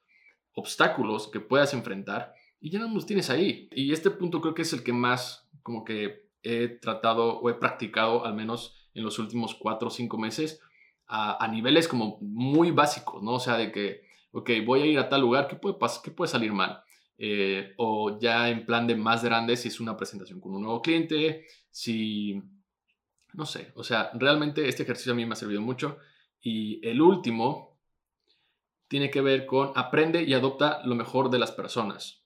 obstáculos 0.54 1.28
que 1.28 1.40
puedas 1.40 1.74
enfrentar 1.74 2.32
y 2.60 2.70
ya 2.70 2.78
no 2.78 2.88
los 2.88 3.04
tienes 3.04 3.28
ahí. 3.28 3.68
Y 3.72 3.92
este 3.92 4.10
punto 4.10 4.40
creo 4.40 4.54
que 4.54 4.62
es 4.62 4.72
el 4.72 4.82
que 4.82 4.94
más 4.94 5.50
como 5.62 5.84
que 5.84 6.30
he 6.42 6.68
tratado 6.68 7.40
o 7.40 7.50
he 7.50 7.54
practicado 7.54 8.24
al 8.24 8.34
menos 8.34 8.74
en 8.94 9.04
los 9.04 9.18
últimos 9.18 9.54
cuatro 9.54 9.88
o 9.88 9.90
cinco 9.90 10.16
meses 10.16 10.62
a, 11.06 11.46
niveles 11.48 11.88
como 11.88 12.18
muy 12.20 12.70
básicos, 12.70 13.22
¿no? 13.22 13.34
O 13.34 13.40
sea, 13.40 13.56
de 13.56 13.70
que, 13.70 14.02
ok, 14.32 14.50
voy 14.64 14.82
a 14.82 14.86
ir 14.86 14.98
a 14.98 15.08
tal 15.08 15.20
lugar, 15.20 15.48
¿qué 15.48 15.56
puede, 15.56 15.76
pas- 15.76 16.00
qué 16.02 16.10
puede 16.10 16.30
salir 16.30 16.52
mal? 16.52 16.82
Eh, 17.18 17.74
o 17.76 18.18
ya 18.18 18.48
en 18.48 18.66
plan 18.66 18.86
de 18.86 18.96
más 18.96 19.22
grande, 19.22 19.56
si 19.56 19.68
es 19.68 19.80
una 19.80 19.96
presentación 19.96 20.40
con 20.40 20.54
un 20.54 20.62
nuevo 20.62 20.82
cliente, 20.82 21.46
si, 21.70 22.42
no 23.32 23.46
sé, 23.46 23.72
o 23.76 23.84
sea, 23.84 24.10
realmente 24.14 24.68
este 24.68 24.82
ejercicio 24.82 25.12
a 25.12 25.16
mí 25.16 25.24
me 25.26 25.34
ha 25.34 25.36
servido 25.36 25.60
mucho. 25.60 25.98
Y 26.40 26.86
el 26.86 27.00
último 27.00 27.78
tiene 28.88 29.10
que 29.10 29.20
ver 29.20 29.46
con 29.46 29.72
aprende 29.74 30.22
y 30.22 30.34
adopta 30.34 30.82
lo 30.84 30.94
mejor 30.94 31.30
de 31.30 31.38
las 31.38 31.52
personas. 31.52 32.22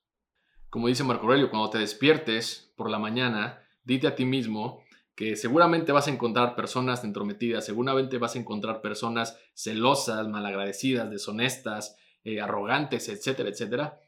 Como 0.70 0.88
dice 0.88 1.04
Marco 1.04 1.24
Aurelio, 1.26 1.50
cuando 1.50 1.70
te 1.70 1.78
despiertes 1.78 2.72
por 2.76 2.90
la 2.90 2.98
mañana, 2.98 3.62
dite 3.84 4.06
a 4.06 4.14
ti 4.14 4.24
mismo 4.24 4.82
que 5.18 5.34
seguramente 5.34 5.90
vas 5.90 6.06
a 6.06 6.12
encontrar 6.12 6.54
personas 6.54 7.02
entrometidas, 7.02 7.66
seguramente 7.66 8.18
vas 8.18 8.36
a 8.36 8.38
encontrar 8.38 8.80
personas 8.80 9.36
celosas, 9.52 10.28
malagradecidas, 10.28 11.10
deshonestas, 11.10 11.96
eh, 12.22 12.40
arrogantes, 12.40 13.08
etcétera, 13.08 13.48
etcétera. 13.48 13.98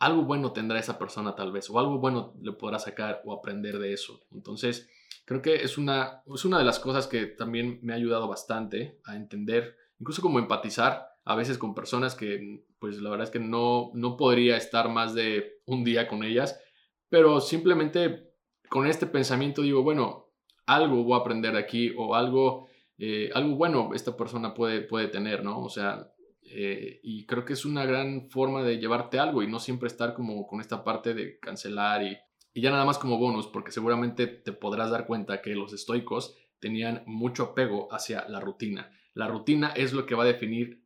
Algo 0.00 0.22
bueno 0.22 0.50
tendrá 0.52 0.80
esa 0.80 0.98
persona 0.98 1.36
tal 1.36 1.52
vez, 1.52 1.70
o 1.70 1.78
algo 1.78 2.00
bueno 2.00 2.34
le 2.42 2.50
podrá 2.50 2.80
sacar 2.80 3.22
o 3.24 3.32
aprender 3.32 3.78
de 3.78 3.92
eso. 3.92 4.20
Entonces, 4.32 4.90
creo 5.24 5.40
que 5.40 5.54
es 5.62 5.78
una, 5.78 6.24
es 6.34 6.44
una 6.44 6.58
de 6.58 6.64
las 6.64 6.80
cosas 6.80 7.06
que 7.06 7.26
también 7.26 7.78
me 7.82 7.92
ha 7.92 7.96
ayudado 7.96 8.26
bastante 8.26 8.98
a 9.04 9.14
entender, 9.14 9.76
incluso 10.00 10.20
como 10.20 10.40
empatizar 10.40 11.10
a 11.24 11.36
veces 11.36 11.58
con 11.58 11.76
personas 11.76 12.16
que, 12.16 12.64
pues 12.80 13.00
la 13.00 13.10
verdad 13.10 13.26
es 13.26 13.30
que 13.30 13.38
no, 13.38 13.92
no 13.94 14.16
podría 14.16 14.56
estar 14.56 14.88
más 14.88 15.14
de 15.14 15.60
un 15.64 15.84
día 15.84 16.08
con 16.08 16.24
ellas, 16.24 16.58
pero 17.08 17.40
simplemente 17.40 18.27
con 18.68 18.86
este 18.86 19.06
pensamiento 19.06 19.62
digo, 19.62 19.82
bueno, 19.82 20.28
algo 20.66 21.02
voy 21.02 21.18
a 21.18 21.22
aprender 21.22 21.52
de 21.52 21.58
aquí 21.58 21.92
o 21.96 22.14
algo, 22.14 22.68
eh, 22.98 23.30
algo 23.34 23.56
bueno 23.56 23.90
esta 23.94 24.16
persona 24.16 24.54
puede, 24.54 24.82
puede 24.82 25.08
tener, 25.08 25.42
¿no? 25.42 25.60
O 25.60 25.70
sea, 25.70 26.12
eh, 26.42 27.00
y 27.02 27.26
creo 27.26 27.44
que 27.44 27.52
es 27.52 27.64
una 27.64 27.84
gran 27.84 28.30
forma 28.30 28.62
de 28.62 28.78
llevarte 28.78 29.18
algo 29.18 29.42
y 29.42 29.46
no 29.46 29.58
siempre 29.58 29.86
estar 29.86 30.14
como 30.14 30.46
con 30.46 30.60
esta 30.60 30.84
parte 30.84 31.14
de 31.14 31.38
cancelar 31.38 32.02
y, 32.02 32.16
y 32.54 32.60
ya 32.60 32.70
nada 32.70 32.84
más 32.84 32.98
como 32.98 33.18
bonus, 33.18 33.46
porque 33.46 33.72
seguramente 33.72 34.26
te 34.26 34.52
podrás 34.52 34.90
dar 34.90 35.06
cuenta 35.06 35.42
que 35.42 35.54
los 35.54 35.72
estoicos 35.72 36.36
tenían 36.58 37.02
mucho 37.06 37.44
apego 37.44 37.92
hacia 37.92 38.28
la 38.28 38.40
rutina. 38.40 38.90
La 39.14 39.28
rutina 39.28 39.72
es 39.74 39.92
lo 39.92 40.06
que 40.06 40.14
va 40.14 40.24
a 40.24 40.26
definir 40.26 40.84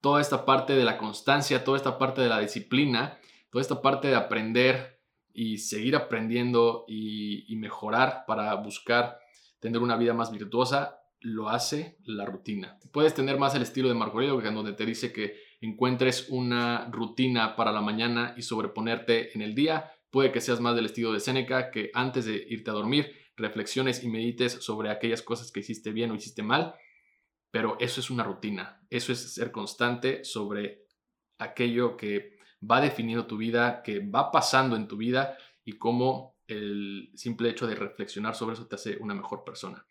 toda 0.00 0.20
esta 0.20 0.44
parte 0.44 0.74
de 0.74 0.84
la 0.84 0.98
constancia, 0.98 1.64
toda 1.64 1.76
esta 1.76 1.98
parte 1.98 2.20
de 2.20 2.28
la 2.28 2.40
disciplina, 2.40 3.18
toda 3.50 3.62
esta 3.62 3.80
parte 3.80 4.08
de 4.08 4.16
aprender 4.16 4.93
y 5.34 5.58
seguir 5.58 5.96
aprendiendo 5.96 6.84
y, 6.86 7.54
mejorar 7.56 8.24
para 8.26 8.54
buscar 8.54 9.18
tener 9.58 9.82
una 9.82 9.96
vida 9.96 10.14
más 10.14 10.30
virtuosa, 10.30 11.00
lo 11.20 11.48
hace 11.48 11.96
la 12.04 12.24
rutina. 12.24 12.78
Puedes 12.92 13.14
tener 13.14 13.38
más 13.38 13.54
el 13.54 13.62
estilo 13.62 13.88
de 13.88 13.94
Marco 13.94 14.18
Aurelio, 14.18 14.40
que 14.40 14.48
en 14.48 14.54
donde 14.54 14.74
te 14.74 14.86
dice 14.86 15.12
que 15.12 15.36
encuentres 15.60 16.28
una 16.28 16.88
rutina 16.90 17.56
para 17.56 17.72
la 17.72 17.80
mañana 17.80 18.34
y 18.36 18.42
sobreponerte 18.42 19.34
en 19.34 19.42
el 19.42 19.54
día. 19.54 19.92
Puede 20.10 20.30
que 20.30 20.40
seas 20.40 20.60
más 20.60 20.76
del 20.76 20.86
estilo 20.86 21.12
de 21.12 21.20
Séneca, 21.20 21.70
que 21.70 21.90
antes 21.94 22.26
de 22.26 22.44
irte 22.48 22.70
a 22.70 22.74
dormir 22.74 23.12
reflexiones 23.36 24.04
y 24.04 24.08
medites 24.08 24.52
sobre 24.52 24.90
aquellas 24.90 25.22
cosas 25.22 25.50
que 25.50 25.60
hiciste 25.60 25.90
bien 25.90 26.10
o 26.10 26.14
hiciste 26.14 26.42
mal. 26.42 26.74
Pero 27.50 27.76
eso 27.80 28.00
es 28.00 28.10
una 28.10 28.24
rutina. 28.24 28.84
Eso 28.90 29.12
es 29.12 29.34
ser 29.34 29.50
constante 29.50 30.24
sobre 30.24 30.84
aquello 31.38 31.96
que 31.96 32.33
va 32.70 32.80
definiendo 32.80 33.26
tu 33.26 33.36
vida, 33.36 33.82
que 33.82 34.00
va 34.00 34.30
pasando 34.30 34.76
en 34.76 34.88
tu 34.88 34.96
vida 34.96 35.36
y 35.64 35.72
cómo 35.72 36.36
el 36.46 37.10
simple 37.14 37.48
hecho 37.50 37.66
de 37.66 37.74
reflexionar 37.74 38.34
sobre 38.34 38.54
eso 38.54 38.66
te 38.66 38.74
hace 38.74 38.96
una 39.00 39.14
mejor 39.14 39.44
persona. 39.44 39.86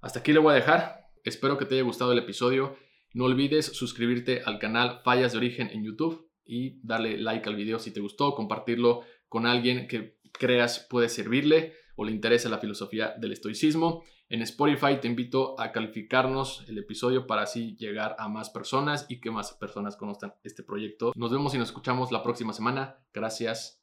Hasta 0.00 0.20
aquí 0.20 0.32
le 0.32 0.38
voy 0.38 0.52
a 0.52 0.56
dejar. 0.56 1.08
Espero 1.24 1.58
que 1.58 1.64
te 1.64 1.74
haya 1.74 1.84
gustado 1.84 2.12
el 2.12 2.18
episodio. 2.18 2.76
No 3.12 3.24
olvides 3.24 3.66
suscribirte 3.66 4.42
al 4.44 4.58
canal 4.58 5.00
Fallas 5.04 5.32
de 5.32 5.38
Origen 5.38 5.68
en 5.72 5.84
YouTube 5.84 6.30
y 6.44 6.80
darle 6.82 7.18
like 7.18 7.48
al 7.48 7.56
video 7.56 7.78
si 7.78 7.92
te 7.92 8.00
gustó, 8.00 8.34
compartirlo 8.34 9.02
con 9.28 9.46
alguien 9.46 9.86
que 9.88 10.18
creas 10.32 10.86
puede 10.88 11.08
servirle 11.08 11.74
o 11.96 12.04
le 12.04 12.12
interesa 12.12 12.48
la 12.48 12.58
filosofía 12.58 13.14
del 13.18 13.32
estoicismo. 13.32 14.04
En 14.30 14.42
Spotify 14.42 15.00
te 15.00 15.08
invito 15.08 15.58
a 15.60 15.72
calificarnos 15.72 16.64
el 16.68 16.78
episodio 16.78 17.26
para 17.26 17.42
así 17.42 17.74
llegar 17.76 18.14
a 18.16 18.28
más 18.28 18.48
personas 18.48 19.06
y 19.08 19.20
que 19.20 19.32
más 19.32 19.52
personas 19.54 19.96
conozcan 19.96 20.34
este 20.44 20.62
proyecto. 20.62 21.10
Nos 21.16 21.32
vemos 21.32 21.52
y 21.56 21.58
nos 21.58 21.70
escuchamos 21.70 22.12
la 22.12 22.22
próxima 22.22 22.52
semana. 22.52 23.00
Gracias. 23.12 23.79